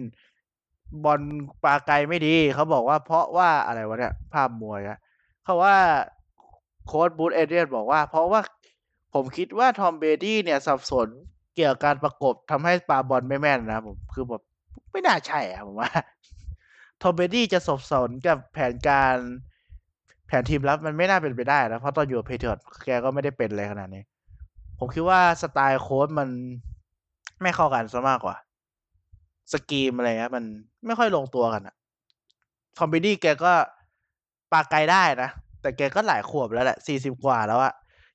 [1.05, 1.21] บอล
[1.65, 5.01] ปาไกลไม่ดี เขาบอกว่าเพราะว่าอะไรวะเนี่ยภาพมัวอีกแล้ว
[5.45, 5.77] เขาว่า
[6.87, 8.41] โค้ชบูธเอเดียนบอกว่า เพราะว่า
[9.15, 11.09] ผมคิดว่าทอม Brady เนี่ยสับสน
[11.57, 14.43] เกี่ยวกับการประกบทำให้ปาบอลไม่แม่นนะผมคือแบบ
[14.93, 15.91] ไม่น่าใช่อะผมว่า
[17.03, 19.17] ทอม Brady จะสับสนกับแผนการ
[20.27, 24.03] แผนทีมรับมันไม่น่าเป็นไปได้นะเพราะตอนอยู่กับ Patriots แกก็ไม่ได้เป็นอะไรขนาดนี้
[24.79, 26.29] ผมคิดว่าสไตล์โค้ชมัน
[27.43, 28.37] ไม่เข้ากันเสียมากกว่า
[29.53, 30.45] สกีมอะไรเงี้ยมัน
[30.87, 31.75] ไม่ค่อยลงตัวกันอะ
[32.77, 33.53] ทอม Brady แกก็
[34.53, 37.73] ปาไกลได้นะ แต่แกก็หลายขวบแล้วแหละ40กว่าแล้วอะ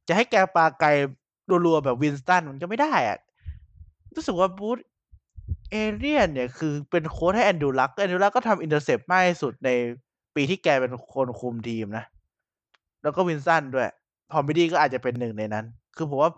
[0.08, 0.90] จะให้แกปาไกล
[1.66, 3.18] รัวๆแบบ Winston มันก็ไม่ได้อะ
[4.16, 4.80] รู้สึกว่าบูธ
[5.72, 9.70] เอเดียนเนี่ยคือเป็นโค้ชให้ Andrew Luck Andrew Luck ก็ทำ intercept มากที่สุดใน
[10.36, 12.06] ปีที่แกเป็นคนคุมทีมนะ
[13.04, 13.90] แล้วก็ Winston ด้วย
[14.32, 15.66] ทอม Brady ก็อาจจะเป็นหนึ่งในนั้น
[15.96, 16.32] คือผมว่า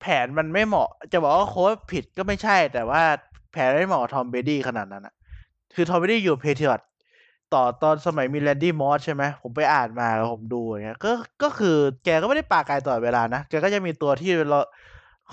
[0.00, 3.02] แผนมันไม่เหมาะ จะบอกว่าโค้ชผิดก็ไม่ใช่ แต่ว่า
[3.56, 5.14] แผนไม่เหมาะกับทอม Brady ขนาดนั้นอะ
[5.74, 6.86] คือทอม Brady อยู่ Patriots
[7.54, 11.10] ต่อตอนสมัยมี Randy Moss ใช่ไหมผมไปอ่านมาแล้วผมดูอย่างเงี้ยก็
[11.42, 14.60] ก็คือแกก็ไม่ได้ปาไกลตลอดเวลานะ แกก็จะมีตัวที่รอ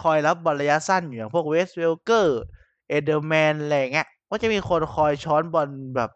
[0.01, 2.27] คอยรับบอลระยะสั้นอยู่อย่างพวก Wes Welker
[2.95, 6.11] Edelman อะไรอย่างเงี้ยก็จะมีคนคอยช้อนบอลแบบ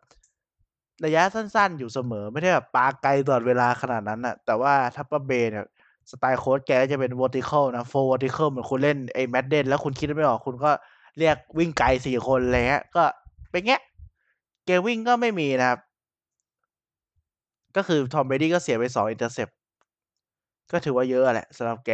[1.06, 5.66] ระยะสั้นๆ อยู่เสมอ ไม่ได้แบบปาไกลตลอดเวลาขนาดนั้นน่ะแต่ว่า Tampa Bay เนี่ย
[6.12, 10.72] สไตล์โค้ชแกจะเป็น vertical นะ full vertical เหมือนคุณเล่นไอ้ Madden แล้วคุณคิดไม่ออกคุณก็
[11.20, 13.04] เรียกวิ่งไกล4คนอะไรเงี้ยก็
[13.52, 13.82] เป็นเงี้ย
[14.66, 15.80] เกมวิ่งก็ไม่มีนะครับ
[17.76, 19.52] ก็คือทอม Brady ก็เสียไป2 intercept
[20.72, 21.92] ก็ถือว่าเยอะแหละสำหรับแก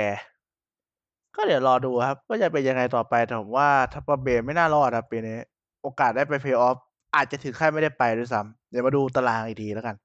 [1.36, 5.38] ก็เดี๋ยวรอดูครับว่าจะเป็นยังไงต่อไปแต่ผมว่า Tampa Bay ไม่น่ารอดครับปีนี้
[5.84, 6.78] โอกาสได้ไป Playoff
[7.16, 9.96] อาจจะถึงขั้นไม่ได้ไปด้วยซ้ำเดี๋ยวมาดูตารางอีกทีแล้วกัน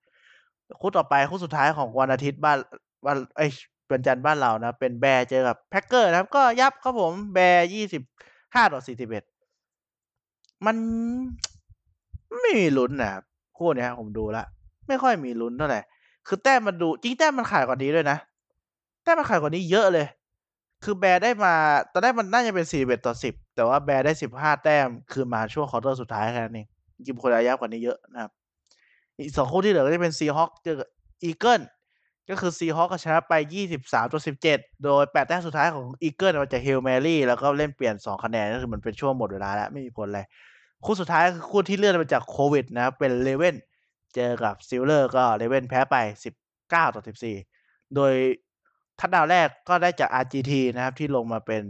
[0.81, 2.59] คู่ต่อไปคู่สุดท้ายของวันอาทิตย์บ้าน
[3.07, 3.51] วันเอ๊ย
[3.91, 8.03] วันจันทร์บ้านเรานะ เป็น Bears เจอกับ Packers นะครับ ก็ยับครับผมแบร์ยี่สิบ
[8.53, 10.77] Bears 25ต่อ41มัน
[12.41, 13.23] ไม่มีลุ้นนะครับ
[13.59, 14.47] คู่เนี้ยผมดูแล้ว
[14.89, 15.81] ไม่ค่อยมีลุ้นเท่าไหร่
[16.27, 18.19] คือแต้มมันดูจริงแต้มมันขาดกว่านี้ด้วยนะ
[19.03, 20.07] แต้มมันขาดกว่านี้เยอะเลย
[20.85, 21.55] คือ Bears ได้มา
[21.93, 28.31] ตอนแรกมันน่าจะเป็น41ต่อ10แต่ว่า Bears ได้15แต้ม คืนมาช่วงควอเตอร์สุดท้ายแค่นั้นเองจริงๆควรจะยับกว่านี้เยอะนะครับ
[29.19, 30.89] อีก2คู่ที่เหลือก็จะเป็น Seahawks เจอกับ
[31.29, 31.53] Eagles ก็
[32.29, 33.35] ก็คือ Seahawks ก็ชนะไป
[33.75, 40.21] 23ต่อ17 โดย 8 แต้มสุดท้ายของ Eagles มาจาก Hail Mary แล้วก็เล่นเปลี่ยน 2 คะแนนก็คือมันเป็นช่วงหมดเวลาแล้วไม่มีผลอะไร
[40.85, 43.61] คู่สุดท้ายคือคู่ที่เลื่อนมาจากโควิดนะครับ เป็น Ravens
[44.15, 45.97] เจอกับ Steelers ก็ Ravens แพ้ไป
[46.41, 47.03] 19ต่อ
[47.47, 48.13] 14 โดย
[49.01, 51.63] ทัชดาวแรกก็ได้จาก RGT นะครับ ที่ลงมาเป็น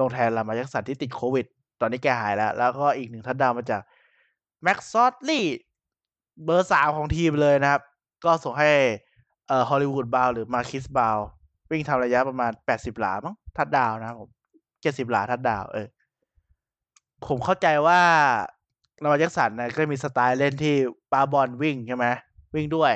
[0.00, 1.46] ลงแทน Lamar Jackson ที่ติดโควิด
[1.80, 3.82] ตอนนี้แกหายแล้ว แล้วก็อีก1ทัชดาวมาจาก
[4.66, 5.40] Max Crosby
[6.44, 7.82] เบอร์3ของทีมเลยนะครับ
[8.24, 8.70] ก็ส่งให้
[9.48, 11.20] เอ่อ Hollywood Brown หรือ Marquise Brown
[11.70, 14.30] วิ่งทำระยะประมาณ80หลามั้งทัชดาวน์นะครับผม
[14.72, 15.86] 70หลาทัชดาวเออ
[17.26, 18.00] ผมเข้าใจว่า
[19.02, 20.74] Lamar Jackson น่ะก็มีสไตล์เล่นที่
[21.12, 22.06] ปาบอลวิ่งใช่ไหม
[22.54, 22.92] วิ่งด้วย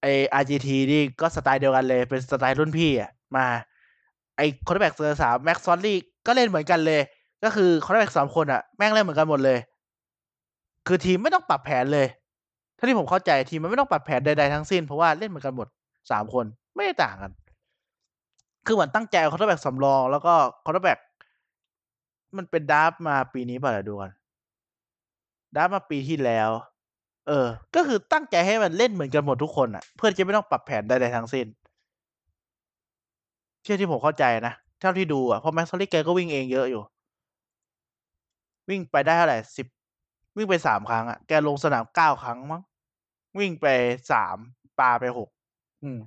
[0.00, 3.46] ไอ้ RGT นี่ก็สไตล์เดียวกันเลย เป็นสไตล์รุ่นพี่อะมา
[4.36, 5.94] ไอ้ Quarterback เบอร์3 Max Crosby
[6.26, 7.00] ก็เล่นเหมือนกันเลย
[7.44, 9.58] ก็คือ Quarterback 3คนอะแม่งเล่นเหมือนกันหมดเลย
[10.86, 12.06] คือทีมไม่ต้องปรับแผนเลย
[12.82, 15.68] ท่าที่ผมเข้าใจทีมมันไม่ต้องปรับแผนใดๆทั้งสิ้นเพราะว่าเล่นเหมือนกันหมด
[16.00, 16.44] 3คน
[16.76, 17.32] ไม่ได้ต่างกัน
[18.66, 21.00] คือเหมือนตั้งใจเอา Quarterback สำรอง แล้วก็ Quarterback
[22.36, 24.12] มันเป็นดราฟมาปีนี้เปล่าเดี๋ยวดูก่อน
[25.56, 26.50] ดราฟมาปีที่แล้ว
[27.28, 31.46] เออ ก็คือตั้งใจให้มันเล่นเหมือนกันหมดทุกคนอะเพื่อที่จะไม่ต้องปรับแผนใดๆทั้งสิ้น
[33.62, 36.82] เที่ยวที่ผมเข้าใจนะเท่าที่ดูอะเพราะแม็กซ์ซอรี่แกก็วิ่งเองเยอะอยู่
[38.68, 39.66] วิ่งไปได้เท่าไหร่สิบ
[40.36, 42.62] วิ่งไปสามครั้งอะแกลงสนามเก้าครั้งมั้ง
[43.38, 43.66] วิ่งไป
[44.10, 44.36] สาม
[44.78, 45.28] ปาไปหก
[45.84, 46.00] อืม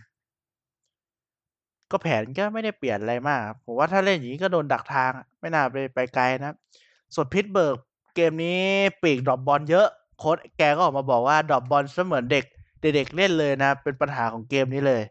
[1.91, 6.55] ก็แผนก็ไม่ได้เปลี่ยนอะไรมากผมว่าถ้าเล่นอย่างนี้ก็โดนดักทาง ไม่น่าไปไปไกลนะ
[7.15, 7.77] ส่วน Pittsburgh
[8.15, 8.61] เกมนี้
[9.01, 9.87] ปีก drop บอลเยอะ
[10.19, 12.45] โค้ชแกก็ออกมาบอกว่า drop บอลเสมือนเด็ก
[12.81, 15.01] เด็กๆเล่นเลยนะ เป็นปัญหาของเกมนี้เลย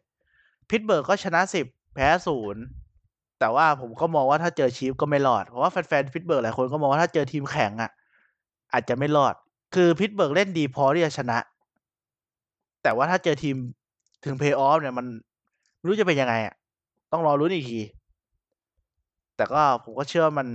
[0.71, 2.63] Pittsburgh ก็ชนะสิบแพ้ศูนย์
[3.39, 7.91] แต่ว่าผมก็มองว่าถ้าเจอ Chiefs ก็ไม่รอด เพราะว่าแฟนๆ Pittsburgh หลายคนก็มองว่าถ้าเจอทีมแข็งอะ
[8.73, 9.35] อาจจะไม่รอด
[9.75, 11.39] คือ Pittsburgh เล่นดีพอที่จะชนะ
[12.85, 13.57] แต่ว่าถ้าเจอทีม
[14.25, 15.07] ถึงเพย์ออฟเนี่ยมัน
[15.79, 16.55] ไม่รู้จะเป็นยังไงอะ
[17.13, 17.81] ต้องรอลุ้นอีกที
[19.37, 20.49] แต่ก็ผมก็เชื่อมัน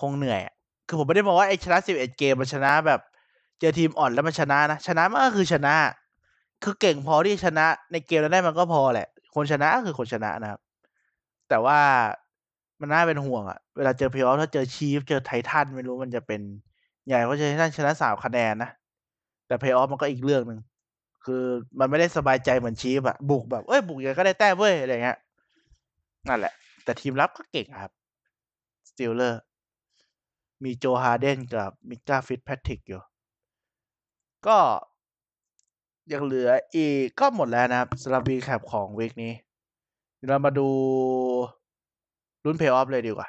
[0.00, 0.48] คงเหนื่อยอ
[0.86, 3.00] คือผมไม่ได้มองว่าไอ้ชนะสิบเอ็ดเกมมันชนะแบบ
[3.60, 5.74] เจอทีมอ่อนแล้วมันชนะนะ ชนะมันก็คือชนะ
[6.62, 10.60] คือเก่งพอที่ชนะ ในเกมนั้นได้มันก็พอแหละ คนชนะก็คือคนชนะนะครับ
[11.48, 11.78] แต่ว่า
[12.80, 16.40] มันน่าเป็นห่วงอะเวลาเจอเพลย์ออฟถ้าเจอ Chiefs เจอ Titans ไม่รู้มันจะเป็น
[17.06, 18.70] ใหญ่เพราะไททันชนะสามคะแนนนะ
[19.50, 20.60] แต่เพลย์ออฟมันก็อีกเรื่องหนึ่ง
[21.24, 21.44] คือ
[21.78, 25.18] มันไม่ได้สบายใจเหมือน Chief อะบุกแบบเอ้ยบุกยังก็ได้แต้มเว้ยอะไรเงี้ย
[26.28, 26.52] นั่นแหละ
[26.84, 27.92] แต่ทีมรับก็เก่งครับ
[28.88, 29.40] Steeler
[30.64, 33.00] มี Joe Haden กับ Minkah Fitzpatrick อยู่
[34.46, 34.58] ก็
[36.12, 39.32] ยังเหลืออีกก็หมดแล้วนะครับสำหรับ recap ของ week นี้
[40.16, 40.68] เดี๋ยวเรามาดู
[42.44, 43.28] ลุ้นเพลย์ออฟเลยดีกว่า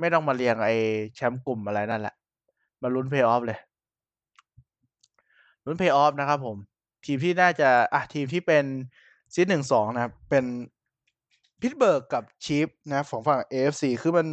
[0.00, 0.68] ไม่ต้องมาเรียงไอ้
[1.14, 2.14] แชมป์กลุ่มอะไรนั่นแหละ
[2.82, 3.58] มาลุ้นเพลย์ออฟเลย
[5.66, 6.56] ลุ้นเพลย์ออฟนะครับผม
[7.04, 8.64] ทีมที่น่าจะอะทีมที่เป็น
[9.34, 10.44] seed หนึ่งสองนะครับ เป็น
[11.60, 14.26] Pittsburgh กับ Chief นะของฝั่ง AFC คือมัน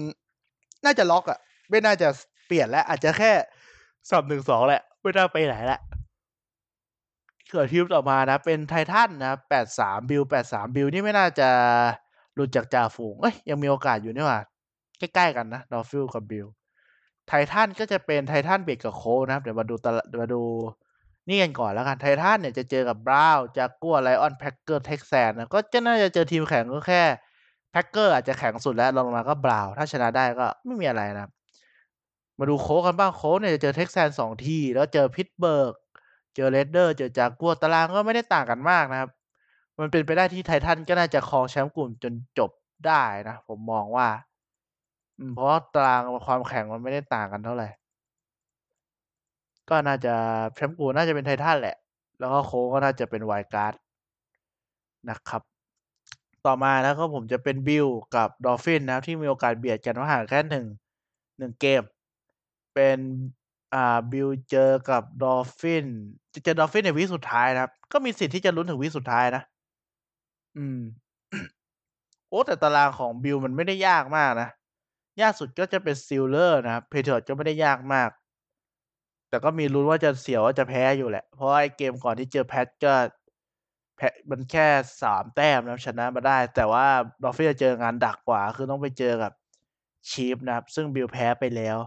[0.85, 2.07] น่าจะล็อกอะไม่น่าจะ
[2.47, 3.31] เปลี่ยนแล้ว อาจจะแค่
[4.09, 5.79] สลับหนึ่งสองแหละ ไม่น่าไปไหนละ
[7.51, 11.49] เกิดทีมต่อมานะ เป็นไททันนะแปดสามบิลแปดสามบิลนี่ไม่น่าจะ
[12.35, 14.39] หลุดจากจ่าฝูงเอ้ยยังมีโอกาสอยู่นี่หว่า
[14.99, 16.47] ใกล้ๆกันนะ Dolphin กับ Bill
[17.27, 19.91] Titan ก็จะเป็นไททันเบียดกับ Colt นะครับเดี๋ยวมาดูตะ
[20.21, 20.41] มาดู
[21.29, 27.03] นี่กันก่อนแล้วกันไททันเนี่ยจะเจอกับ Brown Jaguar Lion Packer Texan นะก็จะน่าจะเจอทีมแข็งก็แค่
[27.71, 31.27] Packer อาจจะแข็งสุดแล้วลงมาก็ Brown ถ้าชนะได้ก็ไม่มีอะไรนะ
[32.39, 35.73] มาดู Colt กันบ้าง Colt เนี่ยจะเจอ Texan สองทีแล้วเจอ Pittsburgh
[36.35, 39.09] เจอ Raider เจอจากกัวตารางก็ไม่ได้ต่างกันมากนะครับ
[39.79, 42.51] มันเป็นไปได้ที่ไททันก็น่าจะครองแชมป์กลุ่มจนจบ
[42.87, 44.07] ได้นะ ผมมองว่า
[45.33, 47.67] เพราะตารางความแข่งมันไม่ได้ต่างกันเท่าไหร่
[49.69, 50.13] ก็น่าจะ
[50.55, 51.77] แชมป์กลุ่มน่าจะเป็นไททันแหละ
[52.19, 53.73] แล้วก็ Colt ก็น่าจะเป็น wild card
[55.09, 55.41] นะครับ
[56.45, 60.65] ต่อมาแล้วก็ผมจะเป็นบิลกับ Dolphin นะที่มีโอกาสเบียดกันว่าห่างแค่หนึ่ง
[61.37, 61.83] หนึ่งเกม
[62.73, 62.99] เป็น
[63.73, 65.85] อ่าบิลเจอกับ Dolphin
[66.33, 69.43] จะเจอ Dolphin ใน week สุดท้ายนะครับ ก็มีสิทธิ์ที่จะลุ้นถึงวิสุดท้ายนะ
[70.57, 70.79] อืม
[72.29, 74.49] โอ้แต่ตารางของบิลมันไม่ได้ยากมากนะ
[75.21, 78.09] ยากสุดก็จะเป็น Steeler นะ Patriot ก็ไม่ได้ยากมาก
[79.33, 82.93] แต่ก็มีลุ้นว่าจะเสียวว่าจะแพ้อยู่แหละ เพราะไอ้เกมก่อนที่เจอ Pat ก็
[83.97, 84.67] แพ้มันแค่
[85.01, 86.85] สามแต้มนะชนะมาได้ แต่ว่า
[87.23, 89.31] Dolphin จะเจองานหนักกว่า คือต้องไปเจอกับ
[90.09, 91.77] Chief นะครับ ซึ่งบิลแพ้ไปแล้ว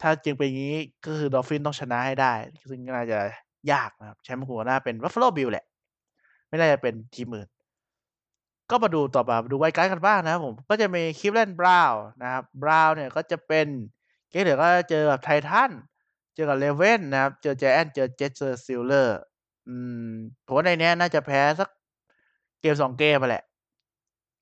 [0.00, 2.32] ถ้าเกิดเป็นงี้ก็คือ Dolphin ต้องชนะให้ได้
[2.70, 3.18] ซึ่งน่าจะ
[3.72, 5.64] ยากนะครับแชมป์หัวหน้าเป็น Buffalo Bill แหละ
[6.48, 7.48] ไม่น่าจะเป็นทีมอื่น
[8.70, 13.66] ก็มาดูต่อมาดู wild card กันบ้างนะครับผมก็จะมี Cleveland Brown นะครับ Brown เนี่ยก็จะเป็น
[14.30, 15.70] เกมเหลือก็เจอกับไททัน
[16.34, 19.18] เจอกับ Raven นะครับ เจอ Giant เจอเจสเจอ Steeler
[19.68, 19.74] อื
[20.08, 20.10] ม
[20.46, 21.68] ผมว่าในนี้น่าจะแพ้สัก
[22.60, 23.44] เกมสองเกมไปแหละ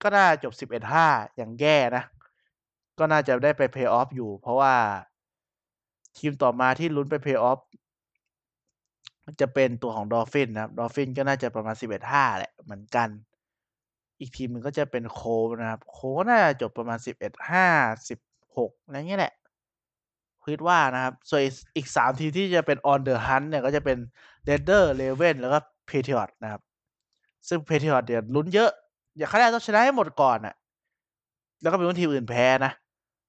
[0.03, 2.05] ก็น่าจบสิบเอ็ดห้าอย่างแย่นะ
[2.99, 4.75] ก็น่าจะได้ไปเพลย์ออฟอยู่ เพราะว่า
[6.19, 7.59] ทีมต่อมาที่ลุ้นไปเพลย์ออฟ
[9.41, 13.09] จะเป็นตัวของ Dolphin นะครับ Dolphin ก็น่าจะประมาณสิบเอ็ดห้าแหละเหมือนกัน
[14.21, 15.21] อีกทีมหนึ่งก็จะเป็นโค
[15.61, 15.99] นะครับ โค
[16.29, 17.67] น่าจะจบประมาณสิบเอ็ดห้า
[18.09, 18.19] สิบ
[18.57, 19.35] หกอะไรเงี้ยแหละ
[20.45, 21.41] คิดว่านะครับ ส่วน
[21.77, 23.99] อีกสามทีมที่จะเป็น on the hunt เนี่ยก็จะเป็น
[24.49, 26.61] r a i d e r Raven แล้วก็ Patriot นะครับ
[27.49, 28.71] ซึ่ง Patriot เดี๋ยวลุ้นเยอะ
[29.19, 30.55] อย่าคาดต้องชนะให้หมดก่อนอะ
[31.61, 32.73] แล้วก็เป็นทีมอื่นแพ้นะ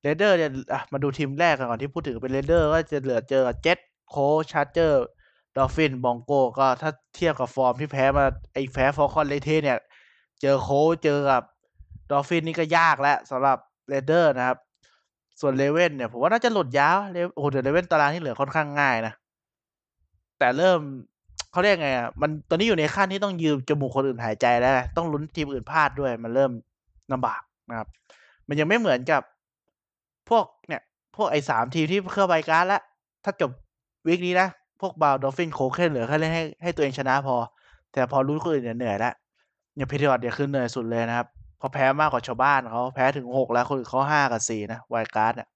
[0.06, 0.52] r a i d e r เนี่ย
[0.92, 4.16] มาดูทีมแรกกันก่อนที่พูดถึงเป็น r a i d e r ก็จะเหลือเจอกับ Jet Colt
[4.52, 9.78] Charger Dolphin Bronco ก็ถ้าเทียบกับฟอร์มที่แพ้มาไอ้แพ้ Falcon เละเทะเนี่ย
[10.42, 10.70] เจอ Colt
[11.04, 11.44] เจอกับ
[12.12, 13.58] Dolphin นี่ก็ยากแล้วสำหรับ
[13.90, 14.58] Raider นะครับ
[15.42, 19.14] ส่วน Raven เนี่ยผมว่าน่าจะหลุดยาวเลโอ้โหเดี๋ยว Raven ตารางที่เหลือค่อนข้างง่ายนะ
[20.40, 20.80] แต่เริ่ม
[21.52, 26.52] เขาเรียกไงอะมันตอนนี้อยู่ในขั้นที่ต้องยืมจมูกคนอื่นหายใจแล้ว ต้องลุ้นทีมอื่นพลาดด้วย มันเริ่ม
[27.14, 27.88] ลำบากนะครับ
[28.48, 29.22] มันยังไม่เหมือนกับ
[30.30, 30.82] พวกเนี่ย
[31.16, 32.82] พวกไอ้สามทีมที่เข้า wild card แล้ว
[33.24, 33.52] ถ้าจบ
[34.08, 34.48] week นี้นะ
[34.82, 37.36] พวก Brown Dolphin Colt แค่เหลือแค่เล่นให้ให้ตัวเองชนะพอ
[37.94, 39.14] แต่พอลุ้นคนอื่นเนี่ยเหนื่อยแล้ว
[39.76, 41.28] เนี่ย Patriot เนี่ยคือเหนื่อยสุดเลยนะครับ
[41.62, 45.48] เพราะแพ้มากกว่าชาวบ้านเขาแพ้ถึงหกแล้วคนอื่นเขาห้ากับสี่นะ wild card เนี่ย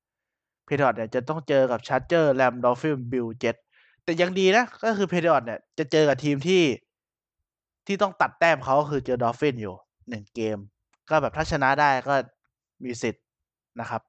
[0.66, 3.56] Patriot เนี่ยจะต้องเจอกับ Charger Ram Dolphin Bill Jet
[4.04, 6.64] แต่ยังดีนะ ก็คือ Patriot เนี่ยจะเจอกับทีมที่
[7.88, 9.76] ที่ต้องตัดแต้มเขาคือเจอ Dolphin อยู่
[10.10, 10.58] หนึ่งเกม
[11.10, 12.16] ก็แบบถ้าชนะได้ก็
[12.84, 13.24] มีสิทธิ์
[13.80, 14.02] นะครับ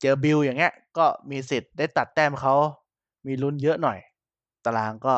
[0.00, 2.54] เจอบิลอย่างเงี้ย ก็มีสิทธิ์ได้ตัดแต้มเขา
[3.26, 3.98] มีลุ้นเยอะหน่อย
[4.64, 5.14] ตารางก็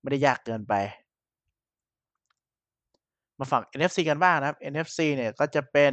[0.00, 0.74] ไม่ได้ยากเกินไป
[3.38, 5.92] มาฝั่ง NFC กันบ้างนะครับ NFC เนี่ยก็จะเป็น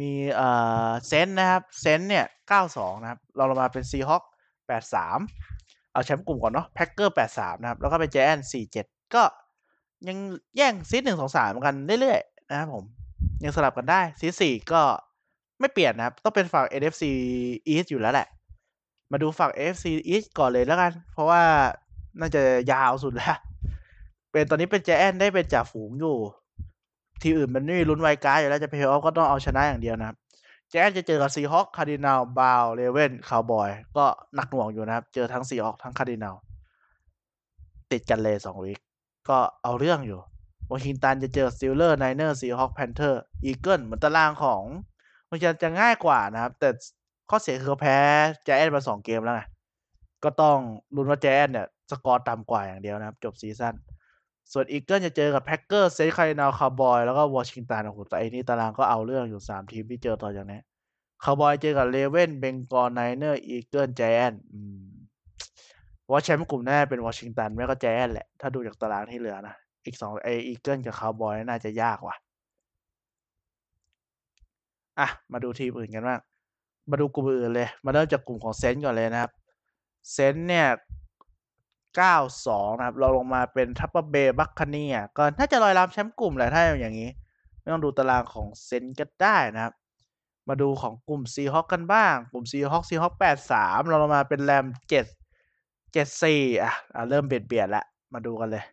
[0.00, 0.48] มีเอ่
[0.88, 2.26] อเซนนะครับเซนเนี่ย
[2.64, 4.22] 92นะครับเราลงมาเป็นซีฮอค
[5.08, 8.36] 83เอาแชมป์กลุ่มก่อนเนาะแพ็คเกอร์83นะครับ แล้วก็เป็นแจน
[8.74, 9.22] 47ก็
[10.08, 10.18] ยัง
[10.56, 12.84] แย่งซีหนึ่งสองสามกันเรื่อยๆนะครับผม
[13.44, 14.82] ยังสลับกันได้ซีสี่ก็
[15.60, 17.02] ไม่เปลี่ยนนะครับ ต้องเป็นฝั่ง NFC
[17.72, 18.28] East อยู่แล้วแหละ
[19.12, 21.42] มาดูฝั่ง AFC East ก่อนเลยแล้วกัน เพราะว่า
[22.20, 23.36] น่าจะยาวสุดแล้ว
[24.32, 26.16] เป็นตอนนี้เป็นแจแอนได้เป็นจ่าฝูงอยู่
[27.22, 30.16] ทีมอื่นมันไม่มีลุ้น wild card อยู่แล้วจะเพย์ออฟก็ต้องเอาชนะอย่างเดียวนะครับ
[30.70, 36.36] Giant จะเจอกับ Seahawk Cardinal Brown Raven Cowboy ก็หนักหน่วงอยู่นะครับ เจอทั้ง Seahawk ทั้งคาร์ดินาล
[37.92, 38.80] ติดกันเลยสอง week
[39.28, 40.20] ก็เอาเรื่องอยู่
[40.70, 44.62] วอชิงตันจะเจอ Steeler Niner Seahawk Panther Eagle เหมือนตารางของ
[45.30, 46.68] มันจะจะง่ายกว่านะครับ แต่
[47.30, 47.98] ข้อเสียคือแพ้
[48.44, 49.42] แจแอนมาสองเกมแล้วไง
[50.24, 50.58] ก็ต้อง
[50.94, 53.74] ลุ้นว่าแจแอนเนี่ย สกอร์ต่ำกว่าอย่างเดียวนะครับ จบ season
[54.52, 60.58] ส่วน Eagle จะเจอกับ Packer Saint Cardinal Cowboy แล้วก็วอชิงตันโอ้โหแต่อันนี้ตารางก็เอาเรื่องอยู่สามทีมที่เจอต่อจากนี้
[61.24, 64.32] คาวบอยเจอกับ Raven Bengal Niner Eagle Giant
[66.10, 69.54] ว่าแชมป์กลุ่มแน่เป็นวอชิงตันไม่ก็แจนแหละ ถ้าดูจากตารางที่เหลือนะ
[69.84, 72.16] อีกสองไอ้ Eagle กับคาวบอยน่าจะยากว่ะ
[74.98, 76.20] อะ มาดูทีมอื่นกันบ้าง
[76.90, 79.32] มาดูกลุ่มอื่นเลย มาเริ่มจากกลุ่มของ Saint ก่อนเลยนะครับ
[80.12, 80.66] Saints เนี่ย
[82.04, 87.10] 92 นะครับ เราลงมาเป็นทัพเปอร์เบย์บัคคาเนียก็น่าจะลอยลำแชมป์กลุ่มแหละถ้าอย่างนี้
[87.60, 89.74] ไม่ต้องดูตารางของ Saints ก็ได้นะครับ
[90.48, 94.94] มาดูของกลุ่ม Seahawks กันบ้าง กลุ่ม Seahawks Seahawks 83 รองลงมาเป็น Rams 7
[95.94, 98.64] 74อะอะ เริ่มเบียดเบียดละ มาดูกันเลย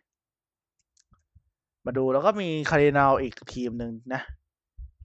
[1.86, 4.22] มาดูแล้วก็มี Cardinals อีกทีมหนึ่งนะ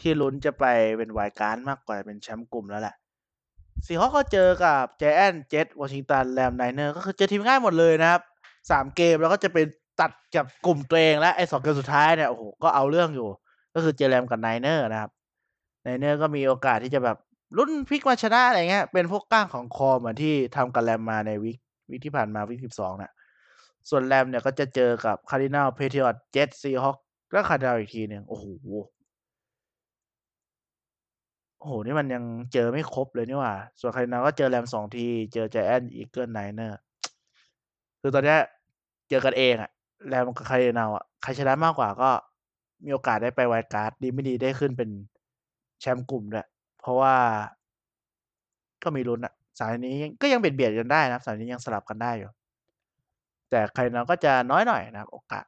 [0.01, 0.65] ที่ลุ้นจะไป
[0.97, 2.95] เป็น wild card มากกว่าเป็นแชมป์กลุ่มแล้วแหละ
[3.85, 8.21] Seahawks ก็เจอกับ Giants Jets Washington Rams Niners ก็คือเจอทีมง่ายหมดเลยนะครับ
[8.71, 9.65] สามเกมแล้วก็จะเป็น
[9.99, 13.29] ตัดกับกลุ่มตัวเองแล้วไอ้สองเกมสุดท้ายเนี่ยโอ้โหก็เอาเรื่องอยู่
[13.73, 15.11] ก็คือเจอ Rams กับ Niners นะครับ
[15.83, 17.17] Niners ก็มีโอกาสที่จะแบบ
[17.57, 21.57] ลุ้นพลิกมาชนะอะไรเงี้ยเป็นพวกก้างขวางคอเหมือนที่ทำกับ Rams มาใน week
[21.89, 23.11] week ที่ผ่านมา week สิบสองเนี่ย
[23.89, 26.97] ส่วน Rams เนี่ยก็จะเจอกับ Cardinals Patriots Jets Seahawks
[27.31, 28.45] แล้ว Cardinals อีกทีหนึ่งโอ้โห
[31.59, 36.79] โอ้โหนี่มันยังเจอไม่ครบเลยนี่หว่า ส่วน Cardinals ก็เจอ Rams สองที เจอ Giants Eagles Niners
[38.01, 38.35] คือตอนนี้
[39.09, 39.71] เจอกันเองอะ
[40.07, 42.09] Rams กับ Cardinals อะ ใครชนะมากกว่าก็
[42.85, 44.89] มีโอกาสได้ไป wild card ดีไม่ดีได้ขึ้นเป็น
[45.81, 46.47] แชมป์กลุ่มด้วย
[46.79, 47.15] เพราะว่า
[48.83, 52.31] ก็มีลุ้นอะ สายนี้ก็ยังเบียดเบียดกันได้นะสายนี้ยังสลับกันได้อยู่
[53.49, 55.45] แต่ใครนาก็จะน้อยหน่อยนะครับ โอกาส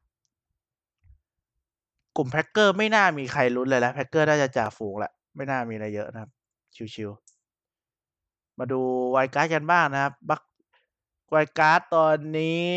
[2.17, 6.29] กลุ่ม Packers ไม่น่ามีใครลุ้นเลยแล้ว Packers น่าจะจ่าฝูงแหละ ไม่น่ามีอะไรเยอะนะครับ
[6.95, 8.81] ชิวๆมาดู
[9.11, 10.41] wild card กันบ้างนะครับ บัก
[11.29, 12.71] wild card ตอนนี้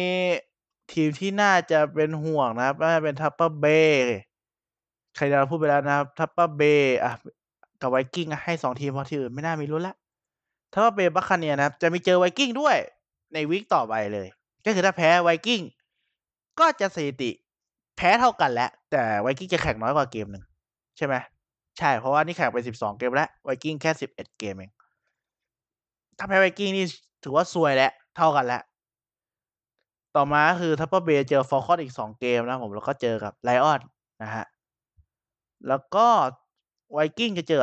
[0.93, 4.19] ทีมที่น่าจะเป็นห่วงนะครับน่าจะเป็น Tampa Bay
[5.17, 7.13] ใครเราพูดไปแล้วนะครับ Tampa Bay อะ
[7.81, 9.95] กับ Vikings ให้สองทีมเพราะที่อื่นไม่น่ามีลุ้นละ
[10.73, 12.77] Tampa Bay Buccaneers นะครับ จะมีเจอ Vikings ด้วย
[13.35, 14.27] ใน week ต่อไปเลย
[14.65, 15.61] ก็คือถ้าแพ้ Vikings
[16.61, 17.31] ก็จะสถิติ
[17.97, 20.45] แพ้เท่ากันแล้วแต่ Vikings จะแข่งน้อยกว่าเกมหนึ่ง
[20.97, 21.15] ใช่ไหม
[21.79, 24.73] ใช่เพราะว่านี่แข่งไปสิบสองเกมแล้ว Vikings แค่สิบเอ็ดเกมเอง
[26.19, 26.85] ถ้าแพ้ Vikings นี่
[27.25, 28.63] ถือว่าซวยแล้วเท่ากันแล้ว
[30.17, 33.81] ต่อมาคือ Tampa Bay เจอ Falcons อีกสองเกมนะผมแล้วก็เจอกับ Lions
[34.23, 34.45] นะฮะ
[35.69, 36.07] แล้วก็
[36.93, 37.61] Vikings จะเจอ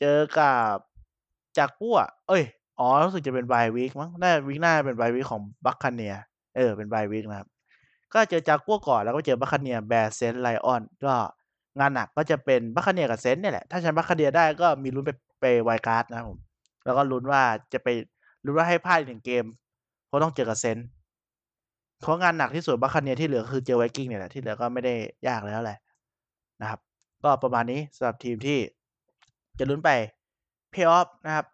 [0.00, 0.76] เจอกับ
[1.58, 2.42] จากกัวเอ้ย
[2.78, 6.14] อ๋อ รู้สึกจะเป็น bye week มั้งน่า week หน้าเป็น bye week ของ Buccaneers
[6.56, 7.48] เออ เป็น bye week นะครับ
[8.12, 11.14] ก็เจอจากกัวก่อนแล้วก็เจอ Buccaneers Bears Saints Lions ก็
[11.78, 15.10] งานหนักก็จะเป็น Buccaneers กับ Saints เนี่ยแหละ ถ้าชนะ Buccaneers ได้ก็มีลุ้นไป
[15.40, 16.38] ไป wild card นะผม
[16.84, 17.88] แล้วก็ลุ้นว่าจะไป
[18.44, 19.44] ลุ้นว่าให้พลาดหนึ่งเกม
[20.06, 20.78] เพราะต้องเจอกับ Saints
[22.00, 24.94] เพราะงานหนักที่สุด Buccaneers ที่เหลือคือเจอ Vikings เนี่ยแหละที่เหลือก็ไม่ได้
[25.28, 25.78] ยากแล้วแหละ
[26.60, 26.80] นะครับ
[27.22, 28.58] ก็ประมาณนี้สำหรับทีมที่
[29.58, 29.90] จะลุ้นไป
[30.70, 31.46] เพย์ออฟนะครับ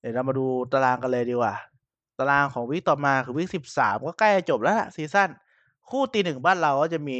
[0.00, 1.54] เดี๋ยวเรามาดูตารางกันเลยดีกว่า
[2.18, 5.28] ตารางของ week ต่อมาคือ week สิบสามก็ใกล้จะจบแล้วล่ะ season
[5.90, 7.18] คู่ตีหนึ่งบ้านเราก็จะมี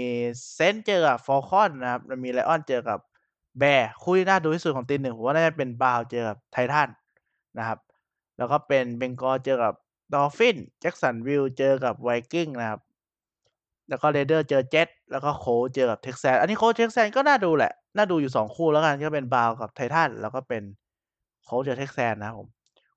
[0.54, 2.98] Saints เจอกับ Falcons นะครับมี Lions เจอกับ
[3.58, 6.88] Bears คู่ที่น่าดูที่สุดของตีหนึ่งผมว่าน่าจะเป็น Browns เจอกับ Titans
[7.58, 7.78] นะครับ
[8.38, 9.74] แล้วก็เป็น Bengals เจอกับ
[10.12, 12.80] Dolphins Jacksonville เจอกับ Vikings นะครับ
[13.88, 20.62] แล้วก็ Raiders เจอเจ็ตแล้วก็ Colts เจอกับ Texans อันนี้ Colts Texans ก็น่าดูแหละ น่าดูอยู่สองคู่แล้วกันก็เป็น Browns กับ Titans แล้วก็เป็น
[21.44, 22.48] Colts เจอ Texans นะครับผม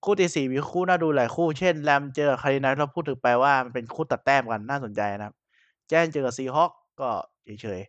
[0.03, 5.35] คู่ที่สี่มีคู่น่าดูหลายคู่เช่น Rams เจอ Cardinals เราพูดถึงไปว่ามันเป็นคู่ตัดแต้มกันน่าสนใจนะครับ
[5.93, 7.09] Giants เจอกับ Seahawks ก็
[7.61, 7.81] เฉย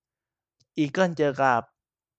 [0.00, 1.60] ๆ Eagles เจอกับ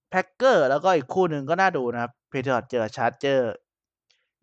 [0.09, 3.53] Packers แล้วก็อีกคู่หนึ่งก็น่าดูนะครับ Patriots เจอ Chargers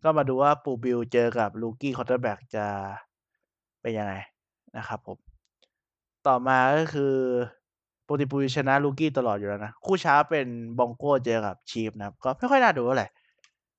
[0.03, 2.65] ก็มาดูว่าปูบิลเจอกับ rookie quarterback จะ
[3.81, 4.13] เป็นยังไง
[4.77, 5.17] นะครับผม
[6.27, 7.13] ต่อมาก็คือ
[8.07, 10.47] ปกติปูบิลชนะลูกี้ตลอดอยู่แล้วนะ คู่เช้าเป็น
[10.79, 13.07] บองโก้เจอกับชีฟนะครับ ก็ไม่ค่อยน่าดูเท่าไหร่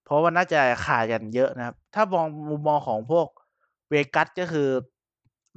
[0.05, 3.27] เพราะว่าน่าจะขาดกันเยอะนะครับ ถ้ามองมุมมองของพวก
[3.89, 4.69] เวกัสก็คือ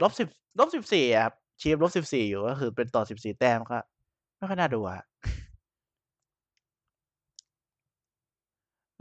[0.02, 0.28] ลบสิบ
[0.60, 3.78] ลบสิบสี่ครับชีฟลบสิบสี่อยู่ก็คือเป็นต่อสิบสี่แต้มก็
[4.38, 5.04] ไม่ค่อยน่าดูอะ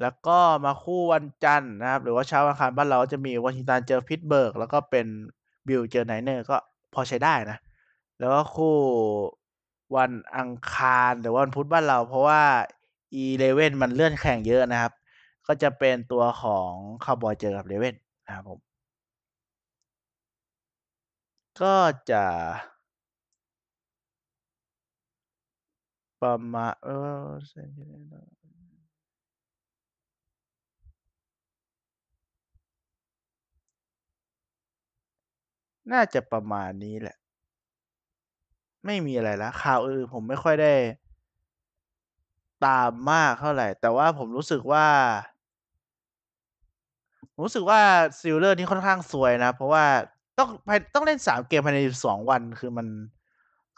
[0.00, 5.06] แล้วก็มาคู่วันจันทร์นะครับ หรือว่าเช้าวันอังคารบ้านเราจะมีวอชิงตันเจอ Pittsburgh แล้วก็เป็น
[5.66, 6.56] Bills เจอ Niners ก็
[6.94, 7.58] พอใช้ได้นะ
[8.18, 8.74] แล้วก็คู่
[9.96, 12.42] วันอังคารหรือวันพุธบ้านเรา เพราะว่า
[13.14, 14.92] อี Ravens มันเลื่อนแข่งเยอะนะครับ
[15.46, 16.70] ก็จะเป็นตัวของ
[17.04, 17.94] คาร์บอยเจอกับ Ravens
[18.26, 18.67] นะครับผม
[21.60, 21.76] ก็
[22.10, 22.26] จะ
[26.22, 26.88] ประมาณเอ
[27.26, 27.28] อ
[35.92, 37.16] น่าจะประมาณนี้แหละ
[38.84, 40.72] ไม่มีอะไรแล้วข่าวอื่นผมไม่ค่อยได้
[42.66, 44.86] ตามมากเท่าไหร่ แต่ว่าผมรู้สึกว่า
[47.32, 47.80] ผมรู้สึกว่า
[48.20, 49.84] Steelers นี่ค่อนข้างซวยนะ เพราะว่า
[50.38, 50.48] ต้อง
[50.94, 52.86] ต้องเล่นสามเกมภายในสองวันคือมัน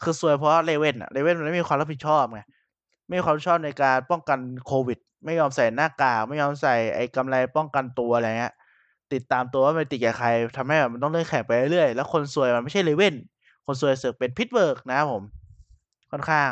[0.03, 2.41] คือสวยเพราะเลเว่นอะเลเว่นมันไม่มีความรับผิดชอบไง
[3.07, 8.53] ไม่มีความชอบในการป้องกันโควิด ไม่ยอมใส่หน้ากากไม่ยอมใส่ไอ้กำไรป้องกันตัวอะไรเงี้ย
[9.13, 13.15] ติดตามตัวว่ามันติดกับใครทำให้แบบมันต้องเล่นแข่งไปเรื่อยๆแล้วคนสวยมันไม่ใช่เลเว่น
[13.65, 15.23] คนสวยเสือกเป็นพิทเบิร์กนะครับผม
[16.11, 16.51] ค่อนข้าง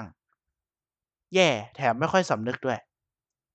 [1.36, 2.80] แย่ แถมไม่ค่อยสำนึกด้วย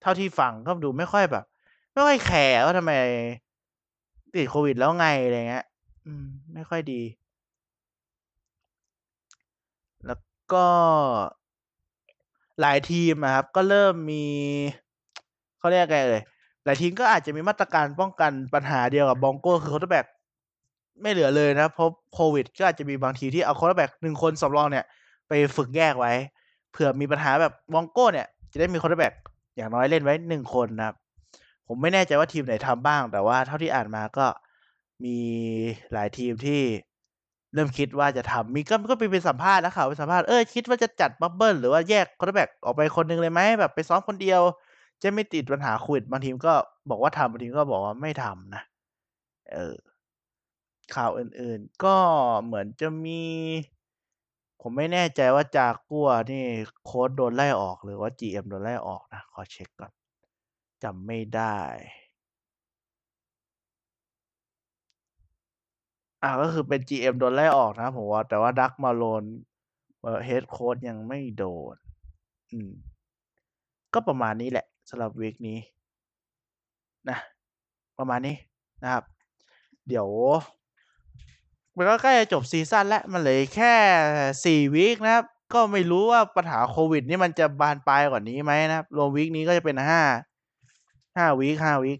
[0.01, 1.45] เท่าที่ฟังก็ดูไม่ค่อยแบบ
[1.93, 2.93] ไม่ค่อยแคร์ว่าทำไม
[4.35, 5.65] ติดโควิดแล้วไงอะไรเงี้ย
[6.07, 7.01] อืม ไม่ค่อยดี
[10.07, 10.21] แล้ว
[10.53, 10.67] ก็
[12.61, 14.25] หลายทีมนะครับ ก็เริ่มมี
[15.59, 16.23] เขาเรียกไงเอ่ย
[16.65, 20.07] หลายทีมก็อาจจะมีมาตรการป้องกันปัญหาเดียวกับบองโก้คือโคตรแบก
[21.03, 24.85] ไม่เหลือเลยนะ เพราะโควิด ก็อาจจะมีบางทีที่เอาโคตรแบกหนึ่งคนสำรองเนี่ย
[25.29, 26.13] ไปฝึกแยกไว้
[26.71, 29.13] เผื่อมีปัญหาแบบบองโก้เนี่ย จะได้มีโคตรแบก
[29.57, 30.95] อย่างน้อยเล่นไว้หนึ่งคนนะครับ
[31.67, 34.27] ผมไม่แน่ใจว่าทีมไหนทำบ้าง แต่ว่าเท่าที่อ่านมาก็
[35.05, 35.19] มี
[35.93, 36.61] หลายทีมที่
[37.55, 44.43] เริ่มคิดว่าจะทำมีก็ก็ไปเป็นสัมภาษณ์นะข่าวไปสัมภาษณ์เออคิดว่าจะจัด bubble หรือว่าแยก quarterback ออกไปคนนึงเลยไหมแบบไปซ้อมคนเดียว
[45.03, 46.53] จะไม่ติดปัญหาโควิดบางทีมก็
[46.91, 48.63] บอกว่าทำบางทีมก็บอกว่าไม่ทำนะ
[49.53, 49.75] เออ
[50.95, 51.97] ข่าวอื่นๆ ก็
[52.45, 53.23] เหมือนจะมี
[54.61, 56.45] ผมไม่แน่ใจว่าจากกัวนี่
[56.85, 59.93] โค้ชโดนไล่ออกหรือว่า GM โดนไล่ออกนะ ขอเช็คก่อน
[60.83, 61.57] จำไม่ได้
[66.25, 69.25] อ่าก็คือเป็น GM โดนไล่ออกนะผมว่า แต่ว่า Doug Marrone
[70.25, 71.77] head coach ยังไม่โดน
[72.53, 72.73] อืม
[73.95, 75.59] ก็ประมาณนี้แหละสำหรับ week นี้
[77.09, 77.19] นะ
[77.99, 78.37] ประมาณนี้
[78.83, 79.05] นะครับ
[79.89, 80.09] เดี๋ยว
[81.77, 83.75] มันก็ใกล้จะจบ season แล้ว มันเหลือแค่
[84.45, 90.03] สี่ week นะครับ ก็ไม่รู้ว่าปัญหาโควิด นี่มันจะบานปลายกว่านี้ไหมนะครับ รวม week นี้ก็จะเป็นห้า
[91.17, 91.99] ห้า week ห้า week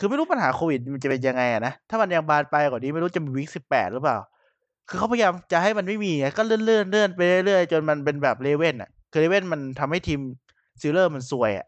[0.00, 4.18] คือไม่รู้ปัญหาโควิดมันจะเป็นยังไงอะนะ ถ้ามันยังบานไปกว่านี้ไม่รู้จะมี week สิบแปดหรือเปล่า
[4.88, 10.20] คือเขาพยายามจะให้มันไม่มีไงก็เลื่อนเลื่อนเลื่อนไปเรื่อยๆจนมันเป็นแบบ Ravens อะ คือ Ravens มันทำให้ทีม
[10.80, 11.66] Steelers มันซวยอะ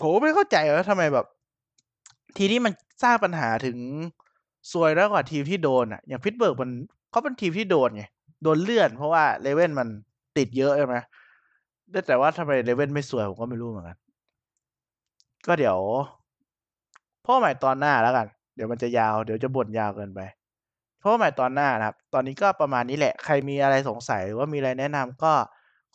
[0.00, 1.26] ผมไม่เข้าใจว่าทำไมแบบ
[2.36, 3.78] ทีนี้มันสร้างปัญหาถึง
[4.72, 6.70] ซวยแล้วกว่าทีมที่โดนอะ อย่างพิตเบิร์กมัน
[7.10, 8.04] เขาเป็นทีมที่โดนไง
[8.42, 9.88] โดนเลื่อน เพราะว่าเลเว่นมัน
[10.36, 10.96] ติดเยอะใช่ไหม
[12.06, 13.98] แต่ว่าทำไมเลเว่นไม่สวยผมก็ไม่รู้เหมือนกัน
[15.46, 15.78] ก็เดี๋ยว
[17.26, 20.20] พ่อใหม่ตอนหน้าแล้วกัน เดี๋ยวมันจะยาวเดี๋ยวจะบ่นยาวเกินไป
[21.02, 25.32] พ่อใหม่ตอนหน้านะครับ ตอนนี้ก็ประมาณนี้แหละ ใครมีอะไรสงสัยหรือว่ามีอะไรแนะนำก็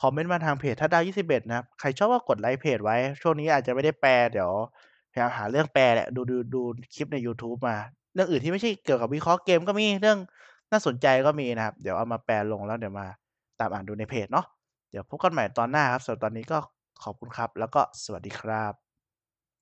[0.01, 4.51] คอมเมนต์มาทางเพจถ้าดาวยี่สิบเอ็ดนะครับ ใครชอบก็กดไลค์เพจไว้ ช่วงนี้อาจจะไม่ได้แปลเดี๋ยว
[5.11, 6.61] พยายามหาเรื่องแปลแหละ ดูดูดู
[6.95, 7.77] คลิปใน YouTube มา
[8.13, 10.17] เรื่องอื่นที่ไม่ใช่เกี่ยวกับวิเคราะห์เกมก็มีเรื่อง
[10.71, 13.07] น่าสนใจก็มีนะครับ เดี๋ยวเอามาแปลลงแล้วเดี๋ยวมา
[13.59, 14.45] ตามอ่านดูในเพจเนาะ
[14.91, 16.57] เดี๋ยวพบกันใหม่ตอนหน้าครับสำหรับตอนนี้ก็
[17.03, 18.90] ขอบคุณครับ แล้วก็สวัสดีครับ